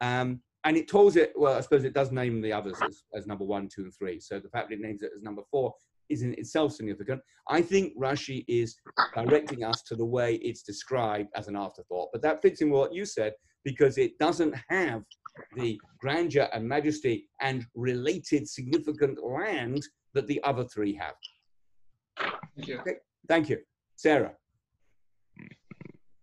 [0.00, 3.26] Um, and it tells it, well, I suppose it does name the others as, as
[3.26, 4.20] number one, two, and three.
[4.20, 5.74] So the fact that it names it as number four
[6.08, 7.20] is in itself significant.
[7.48, 8.76] I think Rashi is
[9.14, 12.08] directing us to the way it's described as an afterthought.
[12.12, 13.34] But that fits in with what you said
[13.64, 15.02] because it doesn't have
[15.56, 19.82] the grandeur and majesty and related significant land
[20.14, 21.14] that the other three have.
[22.56, 22.78] Thank you.
[22.80, 22.96] Okay,
[23.28, 23.58] thank you.
[23.96, 24.32] Sarah.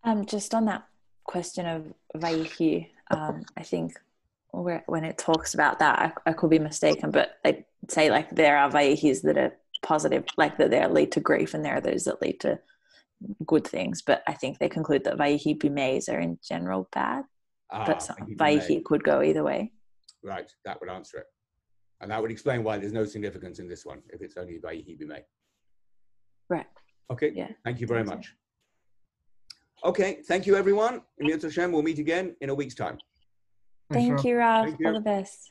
[0.04, 0.88] Um, just on that
[1.26, 3.94] question of Vayihi, um, I think
[4.52, 8.30] where, when it talks about that, I, I could be mistaken, but they say like
[8.30, 11.82] there are Vayihis that are positive, like that they lead to grief, and there are
[11.82, 12.60] those that lead to
[13.46, 14.02] good things.
[14.02, 17.24] But I think they conclude that Vayihi Bimays are in general bad,
[17.72, 18.82] Ah, but some, thank you, Vayihi Renee.
[18.86, 19.72] could go either way.
[20.24, 21.26] Right, that would answer it.
[22.02, 24.76] And that would explain why there's no significance in this one if it's only by
[24.76, 25.22] Hebime.
[26.50, 26.66] Right.
[27.12, 27.50] Okay, Yeah.
[27.64, 28.16] thank you very That's it.
[28.16, 28.36] much.
[29.84, 31.02] Okay, thank you everyone.
[31.20, 32.98] Emir Hashem, we'll meet again in a week's time.
[33.92, 34.66] Thank you, Rob.
[34.66, 34.88] Thank you.
[34.88, 35.51] All the best.